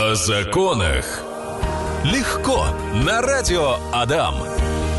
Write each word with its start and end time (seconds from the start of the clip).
О 0.00 0.14
законах. 0.14 1.24
Легко. 2.04 2.66
На 3.04 3.20
радио 3.20 3.78
Адам. 3.92 4.36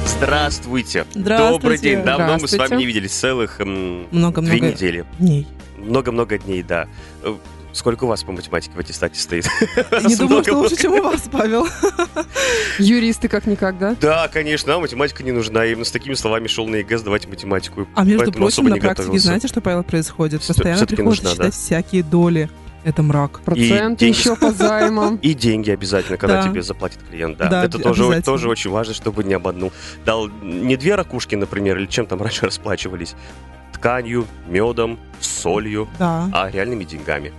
Здравствуйте. 0.05 1.05
Здравствуйте. 1.15 1.53
Добрый 1.57 1.77
день. 1.77 2.03
Давно 2.03 2.37
мы 2.37 2.45
с 2.49 2.57
вами 2.57 2.75
не 2.75 2.85
виделись 2.85 3.13
целых 3.13 3.61
м, 3.61 4.07
Много-много 4.11 4.57
две 4.57 4.59
недели. 4.59 5.05
дней. 5.17 5.47
Много-много 5.77 6.37
дней, 6.37 6.63
да. 6.63 6.89
Э, 7.23 7.33
Сколько 7.71 8.03
у 8.03 8.07
вас 8.07 8.23
по 8.25 8.33
математике 8.33 8.73
в 8.75 8.79
аттестате 8.79 9.17
стоит? 9.21 9.45
Не 10.03 10.17
думаю, 10.17 10.43
что 10.43 10.57
лучше, 10.57 10.75
чем 10.75 10.91
у 10.95 11.01
вас, 11.01 11.29
Павел. 11.31 11.65
Юристы 12.77 13.29
как-никак, 13.29 13.77
да? 13.77 13.95
Да, 14.01 14.27
конечно, 14.27 14.73
нам 14.73 14.81
математика 14.81 15.23
не 15.23 15.31
нужна. 15.31 15.65
Именно 15.65 15.85
с 15.85 15.91
такими 15.91 16.15
словами 16.15 16.47
шел 16.47 16.67
на 16.67 16.75
ЕГЭ 16.77 16.97
сдавать 16.97 17.25
математику. 17.29 17.87
А 17.95 18.03
между 18.03 18.17
Поэтому 18.25 18.37
прочим, 18.47 18.47
особо 18.65 18.69
на 18.71 18.75
практике 18.77 19.19
знаете, 19.19 19.47
что, 19.47 19.61
Павел, 19.61 19.83
происходит? 19.83 20.41
Постоянно 20.45 20.85
приходится 20.85 21.29
считать 21.31 21.53
всякие 21.53 22.03
доли. 22.03 22.49
Это 22.83 23.03
мрак. 23.03 23.41
Проценты 23.41 24.05
деньги. 24.05 24.17
еще 24.17 24.35
по 24.35 24.51
займам. 24.51 25.15
И 25.21 25.33
деньги 25.33 25.69
обязательно, 25.71 26.17
когда 26.17 26.41
Да. 26.43 26.49
тебе 26.49 26.61
заплатит 26.61 26.99
клиент. 27.09 27.37
Да, 27.37 27.47
Да, 27.49 27.65
это 27.65 27.77
тоже, 27.79 28.21
тоже 28.21 28.47
очень 28.49 28.71
важно, 28.71 28.93
чтобы 28.93 29.23
не 29.23 29.33
обманул. 29.33 29.71
Дал 30.05 30.29
не 30.41 30.77
две 30.77 30.95
ракушки, 30.95 31.35
например, 31.35 31.77
или 31.77 31.87
чем 31.87 32.05
там 32.05 32.21
раньше 32.21 32.45
расплачивались. 32.45 33.15
Тканью, 33.73 34.25
медом, 34.47 34.97
солью, 35.19 35.87
Да, 35.99 36.29
а 36.33 36.49
реальными 36.49 36.83
деньгами. 36.83 37.31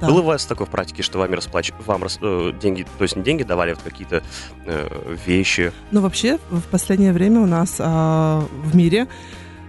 да. 0.00 0.06
Было 0.06 0.20
у 0.20 0.24
вас 0.24 0.46
такое 0.46 0.66
в 0.66 0.70
практике, 0.70 1.02
что 1.02 1.18
вами 1.18 1.34
расплач... 1.34 1.72
вам 1.86 2.02
рас- 2.04 2.18
э, 2.22 2.52
деньги, 2.60 2.86
то 2.98 3.02
есть 3.04 3.16
не 3.16 3.22
деньги 3.22 3.42
давали, 3.42 3.70
а 3.72 3.74
вот 3.74 3.82
какие-то 3.82 4.22
э, 4.66 5.16
вещи? 5.26 5.72
Но 5.90 6.00
вообще 6.00 6.38
в 6.50 6.62
последнее 6.62 7.12
время 7.12 7.40
у 7.40 7.46
нас 7.46 7.76
а, 7.80 8.44
в 8.62 8.76
мире 8.76 9.08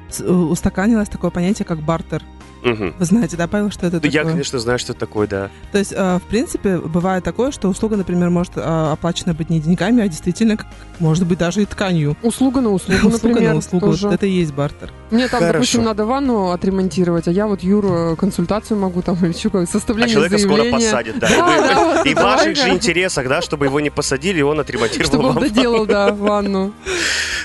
с- 0.10 0.22
устаканилось 0.24 1.10
такое 1.10 1.32
понятие, 1.32 1.66
как 1.66 1.80
бартер. 1.80 2.22
Мгм. 2.64 2.94
Вы 3.00 3.06
знаете, 3.06 3.38
да, 3.38 3.48
Павел, 3.48 3.72
что 3.72 3.88
это 3.88 4.00
Да 4.00 4.08
я, 4.08 4.20
такое? 4.20 4.34
конечно, 4.34 4.60
знаю, 4.60 4.80
что 4.80 4.92
это 4.92 5.00
такое, 5.00 5.28
да. 5.28 5.50
То 5.72 5.78
есть, 5.78 5.94
а, 5.96 6.20
в 6.20 6.24
принципе, 6.24 6.78
бывает 6.78 7.24
такое, 7.24 7.52
что 7.52 7.70
услуга, 7.70 7.96
например, 7.96 8.30
может 8.30 8.54
а, 8.58 8.92
оплачена 8.94 9.34
быть 9.34 9.50
не 9.50 9.60
деньгами, 9.60 10.04
а 10.04 10.08
действительно, 10.08 10.58
может 11.00 11.26
быть, 11.26 11.38
даже 11.40 11.62
и 11.62 11.66
тканью. 11.66 12.18
Услуга 12.22 12.62
на 12.62 12.70
услугу, 12.70 13.08
Услуга 13.08 13.28
например. 13.30 13.54
на 13.54 13.58
услугу. 13.60 13.86
тоже. 13.88 14.08
Вот 14.08 14.16
это 14.16 14.26
и 14.26 14.32
есть 14.32 14.54
бартер. 14.54 14.92
Мне 15.12 15.28
там, 15.28 15.40
Хорошо. 15.40 15.54
допустим, 15.54 15.84
надо 15.84 16.06
ванну 16.06 16.50
отремонтировать, 16.52 17.28
а 17.28 17.32
я 17.32 17.48
вот 17.48 17.62
Юру 17.64 18.16
консультацию 18.16 18.80
могу 18.80 19.02
там 19.02 19.16
или 19.24 19.32
что, 19.32 19.50
как 19.50 19.64
А 19.64 19.66
составление 19.66 20.14
человека 20.14 20.38
скоро 20.38 20.58
заявления. 20.62 20.78
посадят, 20.86 21.20
да. 21.20 22.02
И 22.06 22.14
в 22.14 22.18
ваших 22.18 22.56
же 22.56 22.70
интересах, 22.70 23.28
да, 23.28 23.42
чтобы 23.42 23.66
его 23.66 23.80
не 23.80 23.90
посадили, 23.90 24.40
и 24.40 24.42
он 24.42 24.60
отремонтировал 24.60 25.08
Чтобы 25.10 25.24
он 25.30 25.36
вам. 25.36 25.44
доделал, 25.44 25.86
да, 25.86 26.14
ванну. 26.14 26.74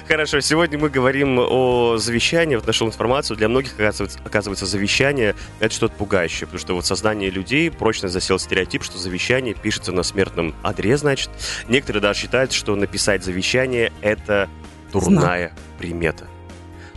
Хорошо, 0.06 0.40
сегодня 0.40 0.78
мы 0.78 0.90
говорим 0.90 1.38
о 1.38 1.96
завещании. 1.96 2.56
Вот 2.56 2.66
нашел 2.66 2.86
информацию. 2.86 3.38
Для 3.38 3.48
многих, 3.48 3.72
оказывается, 3.74 4.18
оказывается, 4.22 4.66
завещание— 4.66 5.34
это 5.60 5.74
что-то 5.74 5.94
пугающее, 5.94 6.46
потому 6.46 6.58
что 6.58 6.74
вот 6.74 6.84
сознание 6.84 7.30
людей 7.30 7.70
прочно 7.70 8.10
засел 8.10 8.38
стереотип, 8.38 8.84
что 8.84 8.98
завещание 8.98 9.54
пишется 9.54 9.92
на 9.92 10.02
смертном 10.02 10.54
одре, 10.62 10.98
значит. 10.98 11.30
Некоторые 11.68 12.02
даже 12.02 12.20
считают, 12.20 12.52
что 12.52 12.76
написать 12.76 13.24
завещание— 13.24 13.92
это 14.02 14.50
дурная 14.92 15.52
примета. 15.78 16.28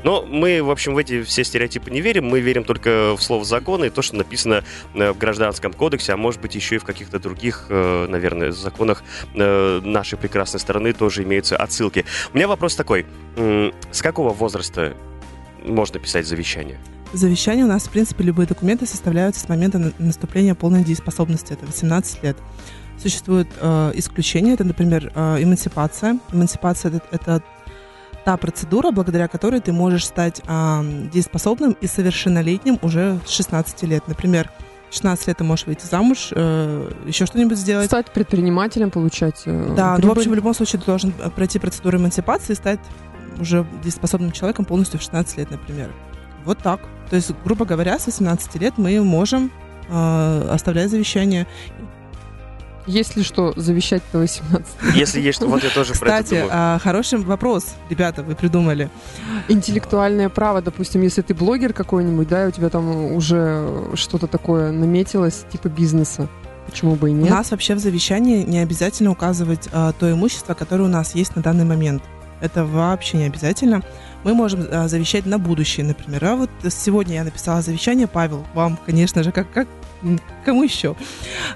Но 0.07 0.25
мы, 0.25 0.63
в 0.63 0.71
общем, 0.71 0.93
в 0.93 0.97
эти 0.99 1.21
все 1.23 1.43
стереотипы 1.43 1.91
не 1.91 1.99
верим. 1.99 2.27
Мы 2.27 2.39
верим 2.39 2.63
только 2.63 3.13
в 3.17 3.21
слово 3.21 3.43
закона 3.43 3.83
и 3.83 3.89
то, 3.89 4.01
что 4.01 4.15
написано 4.15 4.63
э, 4.93 5.11
в 5.11 5.17
Гражданском 5.17 5.73
кодексе, 5.73 6.13
а 6.13 6.17
может 6.17 6.39
быть 6.39 6.55
еще 6.55 6.75
и 6.75 6.77
в 6.77 6.85
каких-то 6.85 7.19
других, 7.19 7.65
э, 7.67 8.07
наверное, 8.07 8.53
законах 8.53 9.03
э, 9.35 9.81
нашей 9.83 10.17
прекрасной 10.17 10.61
страны 10.61 10.93
тоже 10.93 11.23
имеются 11.23 11.57
отсылки. 11.57 12.05
У 12.31 12.37
меня 12.37 12.47
вопрос 12.47 12.77
такой. 12.77 13.05
С 13.35 14.01
какого 14.01 14.31
возраста 14.31 14.95
можно 15.65 15.99
писать 15.99 16.25
завещание? 16.25 16.79
Завещание 17.11 17.65
у 17.65 17.67
нас, 17.67 17.83
в 17.83 17.91
принципе, 17.91 18.23
любые 18.23 18.47
документы 18.47 18.85
составляются 18.85 19.41
с 19.41 19.49
момента 19.49 19.77
на- 19.77 19.91
наступления 19.99 20.55
полной 20.55 20.85
дееспособности. 20.85 21.51
Это 21.51 21.65
18 21.65 22.23
лет. 22.23 22.37
Существуют 22.97 23.49
э, 23.59 23.91
исключения. 23.95 24.53
Это, 24.53 24.63
например, 24.63 25.11
э, 25.13 25.43
эмансипация. 25.43 26.17
Эмансипация 26.31 26.93
это, 26.93 27.01
это 27.11 27.43
та 28.27 28.35
процедура, 28.35 28.91
благодаря 28.91 29.29
которой 29.29 29.61
ты 29.61 29.71
можешь 29.71 30.05
стать 30.05 30.41
э, 30.45 31.07
дееспособным 31.13 31.77
и 31.79 31.87
совершеннолетним 31.87 32.77
уже 32.81 33.19
с 33.25 33.29
16 33.29 33.83
лет. 33.83 34.05
Например, 34.05 34.49
в 34.89 34.93
16 34.93 35.27
лет 35.27 35.37
ты 35.37 35.45
можешь 35.45 35.65
выйти 35.65 35.85
замуж, 35.85 36.33
э, 36.35 36.91
еще 37.05 37.25
что-нибудь 37.25 37.57
сделать. 37.57 37.85
Стать 37.85 38.11
предпринимателем, 38.11 38.91
получать 38.91 39.43
э, 39.45 39.73
Да, 39.77 39.91
ну, 39.91 39.93
в 39.93 39.97
прибыль. 39.99 40.17
общем, 40.17 40.31
в 40.31 40.35
любом 40.35 40.53
случае 40.53 40.81
ты 40.81 40.87
должен 40.87 41.13
э, 41.17 41.29
пройти 41.29 41.57
процедуру 41.57 41.99
эмансипации 41.99 42.51
и 42.51 42.55
стать 42.57 42.81
уже 43.39 43.65
дееспособным 43.81 44.33
человеком 44.33 44.65
полностью 44.65 44.99
в 44.99 45.03
16 45.03 45.37
лет, 45.37 45.49
например. 45.49 45.89
Вот 46.43 46.57
так. 46.57 46.81
То 47.09 47.15
есть, 47.15 47.31
грубо 47.45 47.63
говоря, 47.63 47.97
с 47.97 48.07
18 48.07 48.55
лет 48.55 48.73
мы 48.75 49.01
можем 49.03 49.51
э, 49.87 50.49
оставлять 50.51 50.89
завещание. 50.89 51.47
Если 52.87 53.21
что, 53.21 53.53
завещать 53.57 54.01
до 54.13 54.19
18. 54.19 54.65
Если 54.95 55.19
есть, 55.19 55.41
вот 55.41 55.63
я 55.63 55.69
тоже 55.69 55.93
про 55.93 56.09
это 56.09 56.23
Кстати, 56.23 56.41
думаю. 56.41 56.49
а, 56.51 56.79
хороший 56.81 57.19
вопрос, 57.19 57.75
ребята, 57.89 58.23
вы 58.23 58.33
придумали. 58.33 58.89
Интеллектуальное 59.49 60.29
право, 60.29 60.61
допустим, 60.61 61.01
если 61.01 61.21
ты 61.21 61.33
блогер 61.33 61.73
какой-нибудь, 61.73 62.27
да, 62.27 62.45
и 62.45 62.47
у 62.47 62.51
тебя 62.51 62.69
там 62.69 63.11
уже 63.13 63.67
что-то 63.95 64.27
такое 64.27 64.71
наметилось, 64.71 65.45
типа 65.51 65.67
бизнеса. 65.67 66.27
Почему 66.65 66.95
бы 66.95 67.09
и 67.09 67.13
У 67.13 67.17
нет? 67.17 67.29
нас 67.29 67.51
вообще 67.51 67.75
в 67.75 67.79
завещании 67.79 68.43
не 68.43 68.59
обязательно 68.59 69.11
указывать 69.11 69.69
а, 69.71 69.93
то 69.93 70.11
имущество, 70.11 70.53
которое 70.53 70.83
у 70.83 70.87
нас 70.87 71.15
есть 71.15 71.35
на 71.35 71.41
данный 71.41 71.65
момент. 71.65 72.03
Это 72.41 72.65
вообще 72.65 73.17
не 73.17 73.25
обязательно. 73.25 73.81
Мы 74.23 74.33
можем 74.33 74.65
а, 74.71 74.87
завещать 74.87 75.25
на 75.25 75.39
будущее, 75.39 75.85
например. 75.85 76.25
А 76.25 76.35
вот 76.35 76.49
сегодня 76.69 77.15
я 77.15 77.23
написала 77.23 77.61
завещание, 77.61 78.07
Павел, 78.07 78.45
вам, 78.53 78.77
конечно 78.85 79.23
же, 79.23 79.31
как, 79.31 79.51
как 79.51 79.67
кому 80.45 80.63
еще? 80.63 80.95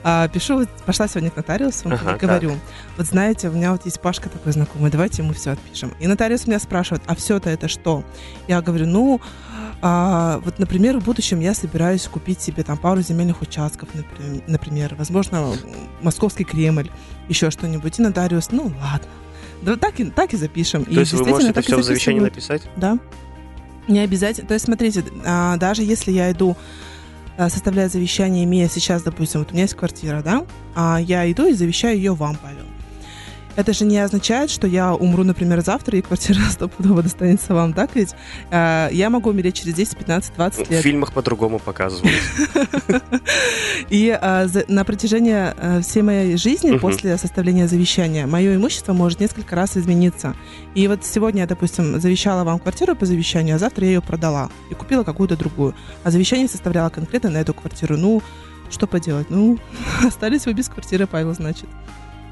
А, 0.03 0.27
пишу, 0.27 0.59
вот 0.59 0.69
пошла 0.85 1.07
сегодня 1.07 1.29
к 1.29 1.35
нотариусу 1.35 1.89
Ага, 1.89 2.15
и 2.15 2.17
говорю, 2.17 2.53
вот 2.97 3.05
знаете, 3.05 3.49
у 3.49 3.51
меня 3.51 3.71
вот 3.71 3.85
есть 3.85 3.99
Пашка 3.99 4.29
такой 4.29 4.51
знакомый, 4.51 4.89
давайте 4.89 5.21
ему 5.21 5.33
все 5.33 5.51
отпишем. 5.51 5.93
И 5.99 6.07
нотариус 6.07 6.47
меня 6.47 6.59
спрашивает, 6.59 7.03
а 7.07 7.15
все-то 7.15 7.49
это 7.49 7.67
что? 7.67 8.03
Я 8.47 8.61
говорю, 8.61 8.87
ну, 8.87 9.21
а, 9.81 10.39
вот, 10.43 10.59
например, 10.59 10.99
в 10.99 11.03
будущем 11.03 11.39
я 11.39 11.53
собираюсь 11.53 12.07
купить 12.07 12.41
себе 12.41 12.63
там 12.63 12.77
пару 12.77 13.01
земельных 13.01 13.41
участков, 13.41 13.89
например, 13.93 14.43
например 14.47 14.95
возможно, 14.95 15.53
Московский 16.01 16.43
Кремль, 16.43 16.89
еще 17.27 17.49
что-нибудь. 17.49 17.99
И 17.99 18.01
нотариус, 18.01 18.51
ну 18.51 18.71
ладно. 18.81 19.07
Да 19.61 19.75
так 19.75 19.99
и, 19.99 20.05
так 20.05 20.33
и 20.33 20.37
запишем. 20.37 20.85
То 20.85 20.99
есть 20.99 21.13
вы 21.13 21.25
можете 21.25 21.51
это 21.51 21.61
все 21.61 21.77
в 21.77 21.83
завещании 21.83 22.19
написать? 22.19 22.63
написать? 22.63 22.79
Да. 22.79 22.99
Не 23.87 23.99
обязательно. 23.99 24.47
То 24.47 24.53
есть, 24.53 24.65
смотрите, 24.65 25.03
а, 25.25 25.57
даже 25.57 25.83
если 25.83 26.11
я 26.11 26.31
иду 26.31 26.55
а, 27.37 27.49
составлять 27.49 27.91
завещание, 27.91 28.43
имея 28.43 28.69
сейчас, 28.69 29.03
допустим, 29.03 29.41
вот 29.41 29.51
у 29.51 29.53
меня 29.53 29.63
есть 29.63 29.75
квартира, 29.75 30.21
да, 30.21 30.45
а 30.75 30.99
я 30.99 31.29
иду 31.31 31.47
и 31.47 31.53
завещаю 31.53 31.97
ее 31.97 32.13
вам, 32.13 32.37
Павел. 32.41 32.65
Это 33.55 33.73
же 33.73 33.85
не 33.85 33.97
означает, 33.99 34.49
что 34.49 34.67
я 34.67 34.93
умру, 34.93 35.23
например, 35.23 35.61
завтра, 35.61 35.97
и 35.97 36.01
квартира 36.01 36.39
стопудово 36.49 37.03
достанется 37.03 37.53
вам, 37.53 37.73
так 37.73 37.95
ведь? 37.95 38.15
А, 38.49 38.89
я 38.91 39.09
могу 39.09 39.29
умереть 39.29 39.55
через 39.55 39.73
10, 39.75 39.97
15, 39.97 40.35
20 40.35 40.67
В 40.67 40.71
лет. 40.71 40.81
фильмах 40.81 41.13
по-другому 41.13 41.59
показывают. 41.59 42.15
И 43.89 44.09
а, 44.09 44.47
на 44.67 44.85
протяжении 44.85 45.33
а, 45.33 45.81
всей 45.81 46.01
моей 46.01 46.37
жизни 46.37 46.77
после 46.77 47.17
составления 47.17 47.67
завещания 47.67 48.25
мое 48.27 48.55
имущество 48.55 48.93
может 48.93 49.19
несколько 49.19 49.55
раз 49.55 49.77
измениться. 49.77 50.35
И 50.75 50.87
вот 50.87 51.05
сегодня 51.05 51.41
я, 51.41 51.47
допустим, 51.47 51.99
завещала 51.99 52.43
вам 52.43 52.59
квартиру 52.59 52.95
по 52.95 53.05
завещанию, 53.05 53.55
а 53.55 53.59
завтра 53.59 53.85
я 53.85 53.93
ее 53.93 54.01
продала 54.01 54.49
и 54.69 54.73
купила 54.73 55.03
какую-то 55.03 55.35
другую. 55.35 55.75
А 56.03 56.11
завещание 56.11 56.47
составляла 56.47 56.89
конкретно 56.89 57.29
на 57.29 57.37
эту 57.37 57.53
квартиру. 57.53 57.97
Ну, 57.97 58.21
что 58.69 58.87
поделать? 58.87 59.29
Ну, 59.29 59.59
остались 60.07 60.45
вы 60.45 60.53
без 60.53 60.69
квартиры, 60.69 61.07
Павел, 61.07 61.33
значит. 61.33 61.67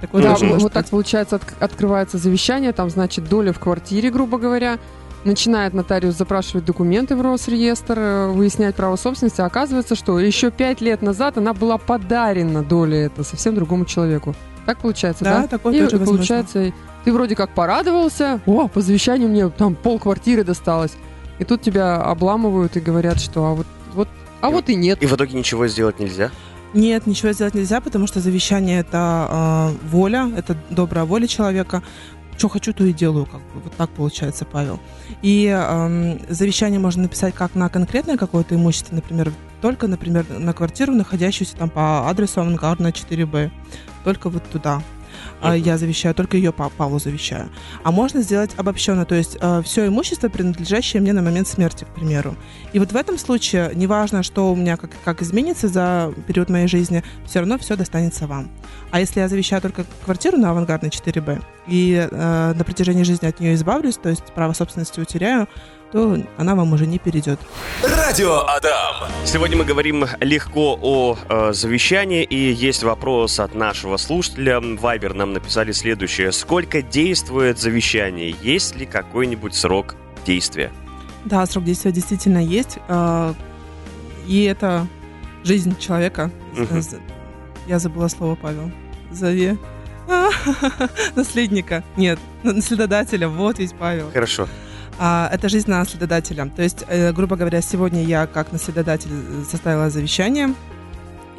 Да, 0.02 0.08
тоже 0.08 0.46
вот, 0.46 0.50
может 0.50 0.64
вот 0.64 0.74
так 0.74 0.88
получается, 0.88 1.36
от- 1.38 1.62
открывается 1.64 2.18
завещание, 2.18 2.72
там, 2.74 2.90
значит, 2.90 3.28
доля 3.28 3.52
в 3.54 3.60
квартире, 3.60 4.10
грубо 4.10 4.38
говоря. 4.38 4.78
Начинает 5.26 5.74
нотариус 5.74 6.16
запрашивать 6.16 6.64
документы 6.64 7.18
в 7.18 7.22
Росреестр, 7.22 8.00
э, 8.00 8.28
выяснять 8.30 8.76
право 8.76 8.96
собственности. 8.96 9.42
А 9.42 9.46
оказывается, 9.48 9.96
что 9.96 10.18
еще 10.18 10.50
пять 10.50 10.80
лет 10.80 11.02
назад 11.02 11.38
она 11.38 11.54
была 11.54 11.78
подарена 11.78 12.64
доля 12.64 13.08
это 13.08 13.26
совсем 13.26 13.54
другому 13.54 13.84
человеку. 13.84 14.34
Так 14.66 14.78
получается, 14.80 15.26
да? 15.26 15.42
Да, 15.42 15.48
такое 15.48 15.74
И 15.74 15.80
тоже 15.82 15.98
возможно. 15.98 16.16
получается, 16.16 16.72
ты 17.04 17.12
вроде 17.12 17.36
как 17.36 17.50
порадовался, 17.54 18.40
о, 18.46 18.70
по 18.70 18.80
завещанию 18.80 19.28
мне 19.28 19.50
там 19.50 19.76
пол 19.76 20.00
квартиры 20.00 20.46
досталось. 20.46 20.94
И 21.38 21.44
тут 21.44 21.62
тебя 21.62 21.98
обламывают 21.98 22.78
и 22.78 22.80
говорят, 22.80 23.20
что 23.20 23.46
а 23.46 23.54
вот, 23.56 23.68
вот, 23.94 24.08
а 24.40 24.50
вот 24.50 24.70
и 24.70 24.76
нет. 24.76 25.04
И 25.04 25.06
в 25.06 25.14
итоге 25.14 25.38
ничего 25.38 25.68
сделать 25.68 26.00
нельзя? 26.00 26.32
Нет, 26.74 27.08
ничего 27.08 27.32
сделать 27.32 27.56
нельзя, 27.56 27.82
потому 27.82 28.06
что 28.06 28.20
завещание 28.20 28.82
это 28.82 29.28
э, 29.82 29.88
воля, 29.88 30.32
это 30.36 30.56
добрая 30.70 31.06
воля 31.06 31.28
человека. 31.28 31.82
Что 32.38 32.48
хочу, 32.48 32.74
то 32.74 32.86
и 32.86 32.94
делаю, 32.94 33.26
как 33.26 33.42
бы. 33.42 33.60
Вот 33.64 33.74
так 33.74 33.90
получается, 33.90 34.46
Павел. 34.46 34.80
И 35.22 35.46
эм, 35.48 36.22
завещание 36.30 36.80
можно 36.80 37.04
написать 37.04 37.36
как 37.36 37.54
на 37.54 37.68
конкретное 37.68 38.16
какое-то 38.16 38.56
имущество, 38.56 38.96
например, 38.96 39.34
только, 39.62 39.88
например, 39.88 40.26
на 40.30 40.54
квартиру, 40.54 40.94
находящуюся 40.94 41.58
там 41.58 41.70
по 41.70 42.08
адресу 42.08 42.40
Авангардна 42.40 42.92
4Б. 42.92 43.52
Только 44.06 44.30
вот 44.30 44.44
туда. 44.46 44.82
А, 45.42 45.56
я 45.56 45.78
завещаю, 45.78 46.14
только 46.16 46.38
ее 46.38 46.52
Павлу 46.52 47.00
завещаю. 47.00 47.50
А 47.84 47.92
можно 47.92 48.22
сделать 48.22 48.52
обобщенно, 48.58 49.06
то 49.06 49.16
есть 49.16 49.38
э, 49.40 49.62
все 49.64 49.88
имущество, 49.88 50.30
принадлежащее 50.30 51.02
мне 51.02 51.14
на 51.14 51.22
момент 51.22 51.48
смерти, 51.48 51.86
к 51.86 51.96
примеру. 51.96 52.36
И 52.74 52.80
вот 52.80 52.92
в 52.92 52.96
этом 52.96 53.18
случае, 53.18 53.72
неважно, 53.74 54.24
что 54.24 54.52
у 54.52 54.56
меня 54.56 54.78
как, 54.78 54.92
как 55.04 55.22
изменится 55.22 55.68
за 55.68 56.14
период 56.28 56.50
моей 56.50 56.68
жизни, 56.68 57.04
все 57.26 57.40
равно 57.40 57.58
все 57.58 57.76
достанется 57.76 58.28
вам. 58.28 58.50
А 58.92 59.00
если 59.00 59.20
я 59.20 59.28
завещаю 59.28 59.62
только 59.62 59.86
квартиру 60.04 60.38
на 60.38 60.52
авангардной 60.52 60.90
4Б 60.90 61.42
и 61.68 62.08
э, 62.10 62.54
на 62.56 62.64
протяжении 62.64 63.04
жизни 63.04 63.28
от 63.28 63.40
нее 63.40 63.54
избавлюсь, 63.54 63.98
то 63.98 64.10
есть 64.10 64.26
право 64.34 64.54
собственности 64.54 65.00
утеряю, 65.00 65.48
то 65.92 66.18
она 66.38 66.56
вам 66.56 66.74
уже 66.74 66.86
не 66.86 67.00
перейдет. 67.00 67.40
Радио 67.84 68.42
Адам. 68.48 69.10
Сегодня 69.26 69.58
мы 69.58 69.66
говорим 69.66 70.06
легко 70.20 70.78
о 70.82 71.18
э, 71.30 71.54
завещании, 71.54 72.24
и 72.24 72.52
есть 72.52 72.84
вопрос 72.84 73.40
от 73.40 73.56
нашего 73.56 73.98
слушателя. 73.98 74.60
Вайбер 74.60 75.14
нам 75.14 75.34
написали 75.34 75.72
следующее. 75.72 76.32
Сколько 76.32 76.82
действует 76.82 77.60
завещание? 77.60 78.36
Есть 78.42 78.76
ли 78.76 78.86
какой-нибудь 78.86 79.56
срок 79.56 79.96
действия? 80.26 80.72
Да, 81.26 81.46
срок 81.46 81.66
действия 81.66 81.92
действительно 81.92 82.44
есть. 82.44 82.78
Э, 82.88 83.34
и 84.28 84.44
это 84.44 84.88
жизнь 85.44 85.78
человека. 85.80 86.32
Я 87.68 87.80
забыла 87.80 88.08
слово, 88.08 88.36
Павел. 88.36 88.72
Зови. 89.12 89.58
Наследника. 91.16 91.84
Нет, 91.98 92.20
наследодателя. 92.44 93.28
Вот 93.28 93.60
ведь 93.60 93.76
Павел. 93.76 94.10
Хорошо. 94.12 94.48
А, 95.00 95.30
это 95.32 95.48
жизнь 95.48 95.70
наследодателя. 95.70 96.52
То 96.54 96.62
есть, 96.62 96.84
э, 96.88 97.14
грубо 97.14 97.38
говоря, 97.38 97.62
сегодня 97.62 98.04
я 98.04 98.28
как 98.28 98.52
наследодатель 98.52 99.10
составила 99.50 99.90
завещание, 99.90 100.54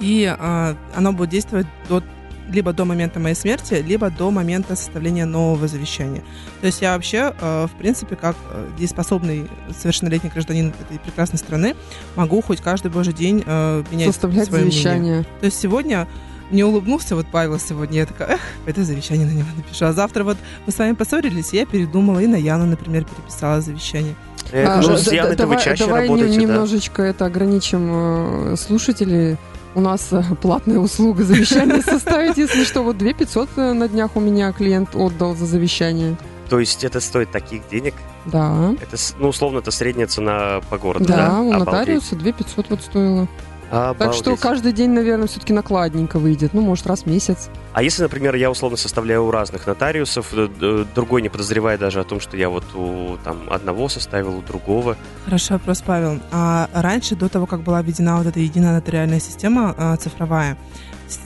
и 0.01 0.35
а, 0.39 0.77
оно 0.95 1.13
будет 1.13 1.29
действовать 1.29 1.67
до 1.89 2.03
либо 2.51 2.73
до 2.73 2.85
момента 2.85 3.21
моей 3.21 3.35
смерти, 3.35 3.75
либо 3.75 4.11
до 4.11 4.31
момента 4.31 4.77
составления 4.77 5.25
нового 5.25 5.69
завещания. 5.69 6.23
То 6.61 6.67
есть 6.67 6.83
я 6.83 6.95
вообще, 6.95 7.35
э, 7.41 7.67
в 7.67 7.79
принципе, 7.79 8.17
как 8.17 8.37
э, 8.51 8.71
дееспособный 8.79 9.49
совершеннолетний 9.77 10.31
гражданин 10.31 10.73
этой 10.81 10.99
прекрасной 10.99 11.39
страны, 11.39 11.77
могу 12.17 12.43
хоть 12.43 12.61
каждый 12.61 12.91
божий 12.91 13.13
день 13.13 13.43
э, 13.47 13.85
менять 13.91 14.09
Составлять 14.09 14.47
свое 14.49 14.65
мнение. 14.65 14.83
завещание. 14.83 15.23
То 15.41 15.47
есть 15.47 15.61
сегодня 15.61 16.09
мне 16.51 16.65
улыбнулся 16.65 17.15
вот 17.17 17.27
Павел 17.31 17.59
сегодня, 17.59 17.99
я 18.01 18.07
такая, 18.07 18.35
эх, 18.35 18.41
это 18.67 18.85
завещание 18.85 19.27
на 19.27 19.33
него 19.33 19.49
напишу. 19.57 19.87
А 19.87 19.93
завтра 19.93 20.25
вот 20.25 20.37
мы 20.67 20.73
с 20.73 20.79
вами 20.79 20.93
поссорились, 20.95 21.53
и 21.53 21.57
я 21.57 21.67
передумала, 21.67 22.19
и 22.21 22.27
на 22.27 22.37
Яну, 22.37 22.67
например, 22.67 23.05
переписала 23.05 23.61
завещание. 23.61 24.15
А, 24.53 24.81
ну, 24.83 24.97
с 24.97 25.05
да- 25.05 25.15
Яной-то 25.15 25.47
вы 25.47 25.53
давай 25.55 25.65
чаще 25.65 25.85
давай 25.87 26.03
работаете, 26.09 26.31
не- 26.37 26.47
да? 26.47 26.53
немножечко 26.53 27.03
это 27.03 27.27
ограничим 27.27 28.53
э, 28.53 28.57
слушателей. 28.57 29.37
У 29.77 29.81
нас 29.81 30.09
э, 30.13 30.23
платная 30.43 30.79
услуга 30.79 31.23
завещание 31.23 31.83
составить, 31.83 32.37
если 32.37 32.65
что. 32.65 32.83
Вот 32.83 32.99
2 32.99 33.13
500 33.13 33.49
э, 33.57 33.73
на 33.73 33.89
днях 33.89 34.17
у 34.17 34.21
меня 34.21 34.51
клиент 34.53 34.97
отдал 34.97 35.37
за 35.37 35.47
завещание. 35.47 36.17
То 36.49 36.59
есть 36.59 36.83
это 36.83 36.99
стоит 36.99 37.31
таких 37.31 37.63
денег? 37.71 37.95
Да. 38.27 38.75
Это, 38.83 38.97
ну, 39.21 39.29
условно, 39.29 39.59
это 39.59 39.71
средняя 39.71 40.09
цена 40.09 40.61
по 40.69 40.79
городу, 40.79 41.05
Да, 41.07 41.17
да? 41.29 41.41
у 41.41 41.53
нотариуса 41.53 42.17
2 42.17 42.33
500 42.33 42.67
вот 42.71 42.83
стоило. 42.83 43.29
Так 43.71 44.13
что 44.15 44.23
Обалдеть. 44.31 44.41
каждый 44.41 44.73
день, 44.73 44.91
наверное, 44.91 45.29
все-таки 45.29 45.53
накладненько 45.53 46.19
выйдет. 46.19 46.55
Ну, 46.55 46.61
может, 46.61 46.87
раз 46.89 47.03
в 47.03 47.07
месяц. 47.07 47.49
А 47.73 47.83
если, 47.85 48.03
например, 48.03 48.35
я 48.35 48.51
условно 48.51 48.77
составляю 48.77 49.25
у 49.25 49.31
разных 49.31 49.67
нотариусов, 49.67 50.29
э, 50.33 50.49
э, 50.61 50.85
другой 50.95 51.23
не 51.23 51.29
подозревая 51.29 51.79
даже 51.79 52.01
о 52.01 52.05
том, 52.05 52.19
что 52.19 52.37
я 52.37 52.49
вот 52.51 52.65
у 52.75 53.17
там, 53.23 53.39
одного 53.49 53.89
составил, 53.89 54.39
у 54.39 54.43
другого. 54.43 54.97
Хороший 55.25 55.53
вопрос, 55.53 55.83
Павел. 55.87 56.19
А 56.33 56.69
раньше, 56.73 57.15
до 57.15 57.29
того, 57.29 57.47
как 57.47 57.63
была 57.63 57.81
введена 57.83 58.17
вот 58.19 58.27
эта 58.27 58.41
единая 58.41 58.75
нотариальная 58.75 59.21
система 59.21 59.73
а, 59.79 59.97
цифровая, 59.97 60.57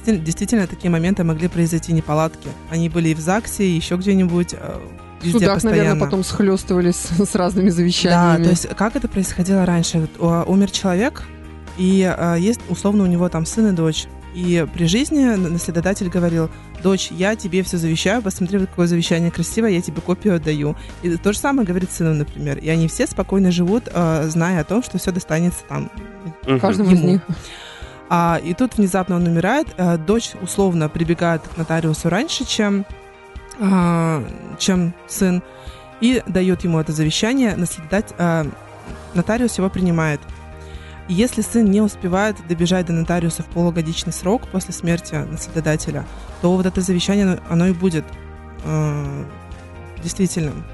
действительно, 0.07 0.67
такие 0.67 0.91
моменты 0.91 1.25
могли 1.25 1.49
произойти 1.49 1.93
неполадки. 1.93 2.49
Они 2.71 2.89
были 2.91 3.09
и 3.09 3.15
в 3.15 3.21
ЗАГСе, 3.21 3.65
и 3.65 3.71
еще 3.71 3.97
где-нибудь, 3.97 4.55
а, 4.55 4.83
В 5.23 5.31
судах, 5.31 5.55
постоянно. 5.55 5.79
наверное, 5.83 6.05
потом 6.05 6.23
схлестывались 6.25 6.97
с, 7.19 7.25
с 7.27 7.35
разными 7.35 7.71
Да, 7.71 7.75
завещаниями. 7.77 8.45
то 8.45 8.51
есть 8.51 8.69
как 8.77 8.97
это 8.97 9.09
происходило 9.09 9.65
раньше? 9.65 10.07
Вот, 10.19 10.47
умер 10.49 10.71
человек, 10.71 11.23
и 11.77 12.03
а, 12.03 12.35
есть 12.37 12.61
условно 12.69 13.05
у 13.05 13.07
него 13.07 13.29
там 13.29 13.47
сын 13.47 13.69
и 13.69 13.73
дочь. 13.73 14.07
И 14.35 14.67
при 14.75 14.87
жизни 14.87 15.25
наследодатель 15.25 16.09
говорил, 16.09 16.51
дочь, 16.83 17.11
я 17.13 17.37
тебе 17.37 17.63
все 17.63 17.77
завещаю, 17.77 18.21
посмотри, 18.21 18.59
какое 18.59 18.89
завещание 18.89 19.31
красивое, 19.31 19.71
я 19.71 19.81
тебе 19.81 20.01
копию 20.01 20.35
отдаю. 20.35 20.77
И 21.03 21.17
то 21.17 21.33
же 21.33 21.39
самое 21.39 21.67
говорит 21.67 21.93
сыну, 21.93 22.15
например. 22.15 22.59
И 22.59 22.69
они 22.69 22.89
все 22.89 23.07
спокойно 23.07 23.53
живут, 23.53 23.89
а, 23.93 24.27
зная 24.29 24.61
о 24.61 24.65
том, 24.65 24.83
что 24.83 24.99
все 24.99 25.13
достанется 25.13 25.61
там. 25.69 25.91
Каждому 26.61 26.91
из 26.91 27.01
них. 27.01 27.21
а, 28.09 28.41
и 28.43 28.55
тут 28.55 28.77
внезапно 28.77 29.17
он 29.17 29.27
умирает, 29.27 29.69
а, 29.79 29.99
дочь 29.99 30.33
условно 30.43 30.89
прибегает 30.89 31.43
к 31.43 31.57
нотариусу 31.57 32.09
раньше, 32.09 32.45
чем, 32.45 32.87
а, 33.61 34.25
чем 34.59 34.95
сын, 35.07 35.45
и 36.01 36.23
дает 36.27 36.65
ему 36.65 36.81
это 36.81 36.91
завещание, 36.91 37.55
наследодать, 37.55 38.13
а, 38.19 38.47
нотариус 39.15 39.57
его 39.59 39.71
принимает. 39.71 40.21
И 41.09 41.15
Если 41.15 41.43
сын 41.43 41.71
не 41.71 41.81
успевает 41.83 42.37
добежать 42.49 42.87
до 42.87 42.93
нотариуса 42.93 43.43
в 43.43 43.47
полугодичный 43.47 44.13
срок 44.13 44.49
после 44.49 44.73
смерти 44.73 45.15
наследодателя, 45.15 46.07
то 46.41 46.57
вот 46.57 46.65
это 46.67 46.81
завещание, 46.81 47.25
оно- 47.27 47.39
оно 47.51 47.67
и 47.69 47.73
будет 47.73 48.05
э, 48.67 49.25
действительным. 50.03 50.65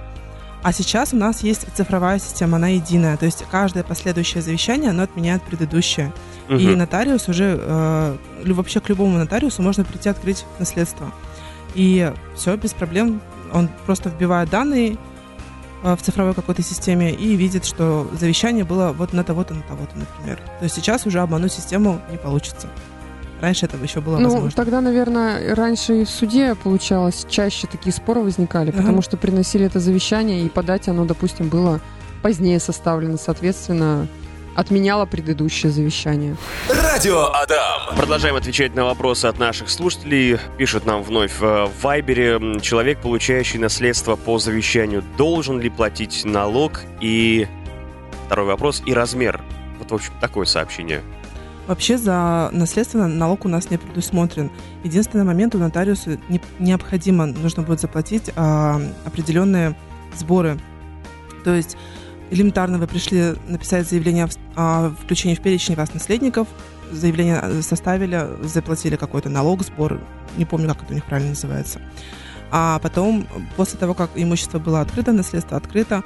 А 0.63 0.73
сейчас 0.73 1.13
у 1.13 1.17
нас 1.17 1.43
есть 1.43 1.67
цифровая 1.75 2.19
система, 2.21 2.57
она 2.57 2.69
единая, 2.69 3.17
то 3.17 3.25
есть 3.27 3.45
каждое 3.51 3.83
последующее 3.83 4.43
завещание, 4.43 4.91
оно 4.91 5.03
отменяет 5.03 5.43
предыдущее. 5.43 6.13
И 6.49 6.53
Мгм. 6.69 6.79
нотариус 6.79 7.29
уже, 7.29 7.59
э, 7.61 8.17
вообще 8.45 8.79
к 8.81 8.89
любому 8.91 9.19
нотариусу 9.19 9.63
можно 9.63 9.85
прийти 9.85 10.09
открыть 10.09 10.45
наследство. 10.61 11.11
И 11.75 12.13
все, 12.37 12.57
без 12.57 12.73
проблем. 12.75 13.21
Он 13.53 13.69
просто 13.87 14.11
вбивает 14.11 14.51
данные 14.51 14.97
в 15.83 15.97
цифровой 15.99 16.35
какой-то 16.35 16.63
системе 16.63 17.13
и 17.15 17.37
видит, 17.37 17.65
что 17.65 18.09
завещание 18.19 18.65
было 18.65 18.93
вот 18.93 19.13
на 19.13 19.25
того-то, 19.25 19.55
на 19.55 19.63
того-то, 19.63 19.97
например. 19.99 20.37
То 20.59 20.65
есть 20.65 20.75
сейчас 20.75 21.07
уже 21.07 21.21
обмануть 21.21 21.53
систему 21.53 22.01
не 22.11 22.19
получится. 22.19 22.69
Раньше 23.41 23.65
это 23.65 23.79
еще 23.79 24.03
было 24.03 24.19
Ну, 24.19 24.25
возможно. 24.25 24.51
тогда, 24.51 24.83
наверное, 24.83 25.55
раньше 25.55 26.03
и 26.03 26.05
в 26.05 26.11
суде, 26.11 26.55
получалось, 26.55 27.27
чаще 27.31 27.67
такие 27.67 27.93
споры 27.93 28.21
возникали, 28.21 28.69
Ага. 28.69 28.79
потому 28.79 29.01
что 29.01 29.17
приносили 29.17 29.65
это 29.65 29.81
завещание, 29.81 30.43
и 30.45 30.49
подать 30.51 30.89
оно, 30.89 31.07
допустим, 31.07 31.49
было 31.49 31.81
позднее 32.23 32.61
составлено, 32.61 33.17
соответственно, 33.17 34.07
отменяло 34.55 35.07
предыдущее 35.07 35.73
завещание. 35.73 36.37
Радио 36.69 37.33
Адам. 37.33 37.97
Продолжаем 37.97 38.37
отвечать 38.37 38.75
на 38.75 38.85
вопросы 38.85 39.27
от 39.27 39.39
наших 39.39 39.71
слушателей. 39.71 40.39
Пишут 40.59 40.87
нам 40.87 41.03
вновь 41.03 41.41
э, 41.41 41.67
в 41.67 41.83
Вайбере. 41.83 42.61
Человек, 42.61 43.01
получающий 43.01 43.59
наследство 43.59 44.17
по 44.17 44.39
завещанию, 44.39 45.03
должен 45.17 45.61
ли 45.61 45.71
платить 45.71 46.25
налог? 46.25 46.81
И 47.01 47.47
второй 48.27 48.47
вопрос. 48.47 48.83
И 48.87 48.93
размер. 48.93 49.41
Вот, 49.79 49.91
в 49.91 49.95
общем, 49.95 50.13
такое 50.21 50.47
сообщение. 50.47 51.03
Вообще 51.67 51.99
за 51.99 52.49
наследство 52.53 53.07
налог 53.07 53.45
у 53.45 53.49
нас 53.49 53.71
не 53.71 53.79
предусмотрен. 53.79 54.51
Единственный 54.83 55.25
момент 55.25 55.55
у 55.55 55.59
нотариуса 55.59 56.19
не- 56.29 56.41
необходимо, 56.59 57.27
нужно 57.27 57.63
будет 57.63 57.81
заплатить 57.81 58.31
а, 58.35 58.81
определенные 59.05 59.77
сборы. 60.17 60.59
То 61.45 61.55
есть 61.55 61.77
элементарно 62.31 62.79
вы 62.79 62.87
пришли 62.87 63.35
написать 63.49 63.89
заявление 63.89 64.25
о 64.25 64.29
о 64.57 64.91
включении 64.91 65.35
в 65.35 65.41
перечень 65.41 65.75
вас 65.75 65.95
наследников, 65.95 66.49
заявление 66.91 67.41
э, 67.43 67.63
составили, 67.63 68.27
заплатили 68.43 68.97
какой-то 68.97 69.29
налог, 69.29 69.63
сбор, 69.63 70.01
не 70.37 70.45
помню, 70.45 70.69
как 70.69 70.83
это 70.83 70.93
у 70.93 70.95
них 70.95 71.05
правильно 71.05 71.31
называется. 71.31 71.81
А 72.51 72.79
потом, 72.81 73.27
после 73.57 73.79
того, 73.79 73.95
как 73.95 74.11
имущество 74.17 74.59
было 74.59 74.81
открыто, 74.81 75.13
наследство 75.13 75.57
открыто, 75.57 75.99
а, 75.99 76.03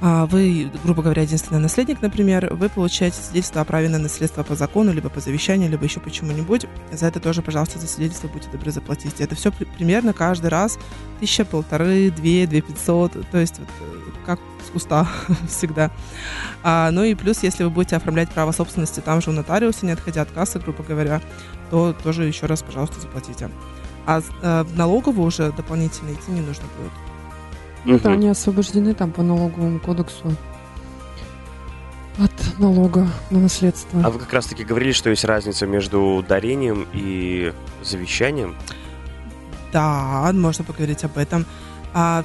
вы, 0.00 0.70
грубо 0.82 1.02
говоря, 1.02 1.22
единственный 1.22 1.60
наследник, 1.60 2.00
например, 2.00 2.54
вы 2.54 2.70
получаете 2.70 3.20
свидетельство 3.20 3.60
о 3.60 3.64
праве 3.64 3.88
на 3.88 3.98
наследство 3.98 4.42
по 4.42 4.54
закону, 4.54 4.92
либо 4.92 5.10
по 5.10 5.20
завещанию, 5.20 5.70
либо 5.70 5.84
еще 5.84 6.00
почему-нибудь. 6.00 6.66
За 6.92 7.06
это 7.06 7.20
тоже, 7.20 7.42
пожалуйста, 7.42 7.78
за 7.78 7.86
свидетельство 7.86 8.28
будьте 8.28 8.48
добры 8.50 8.70
заплатить. 8.70 9.20
Это 9.20 9.34
все 9.34 9.52
примерно 9.52 10.12
каждый 10.12 10.48
раз 10.48 10.78
тысяча, 11.20 11.44
полторы, 11.44 12.10
две, 12.10 12.46
две 12.46 12.62
пятьсот, 12.62 13.12
то 13.30 13.38
есть 13.38 13.58
вот, 13.58 13.68
э, 13.80 14.10
как 14.24 14.40
с 14.66 14.70
куста 14.70 15.06
всегда. 15.48 15.90
А, 16.62 16.90
ну 16.90 17.04
и 17.04 17.14
плюс, 17.14 17.42
если 17.42 17.64
вы 17.64 17.70
будете 17.70 17.96
оформлять 17.96 18.30
право 18.30 18.52
собственности 18.52 19.00
там 19.00 19.20
же 19.20 19.30
у 19.30 19.32
нотариуса, 19.34 19.84
не 19.84 19.92
отходя 19.92 20.22
от 20.22 20.30
кассы, 20.30 20.58
грубо 20.58 20.82
говоря, 20.82 21.20
то 21.70 21.92
тоже 21.92 22.24
еще 22.24 22.46
раз, 22.46 22.62
пожалуйста, 22.62 23.00
заплатите. 23.00 23.50
А 24.06 24.20
э, 24.20 24.62
в 24.62 24.76
налоговую 24.76 25.26
уже 25.26 25.52
дополнительно 25.52 26.12
идти 26.12 26.30
не 26.30 26.40
нужно 26.40 26.64
будет. 26.78 27.09
Ну 27.84 27.98
да, 27.98 28.12
они 28.12 28.28
освобождены 28.28 28.94
там 28.94 29.10
по 29.12 29.22
налоговому 29.22 29.80
кодексу 29.80 30.36
от 32.18 32.58
налога 32.58 33.08
на 33.30 33.40
наследство. 33.40 34.02
А 34.04 34.10
вы 34.10 34.18
как 34.18 34.32
раз-таки 34.32 34.64
говорили, 34.64 34.92
что 34.92 35.10
есть 35.10 35.24
разница 35.24 35.66
между 35.66 36.24
дарением 36.28 36.86
и 36.92 37.52
завещанием. 37.82 38.54
Да, 39.72 40.30
можно 40.34 40.64
поговорить 40.64 41.04
об 41.04 41.16
этом. 41.16 41.46
А 41.94 42.24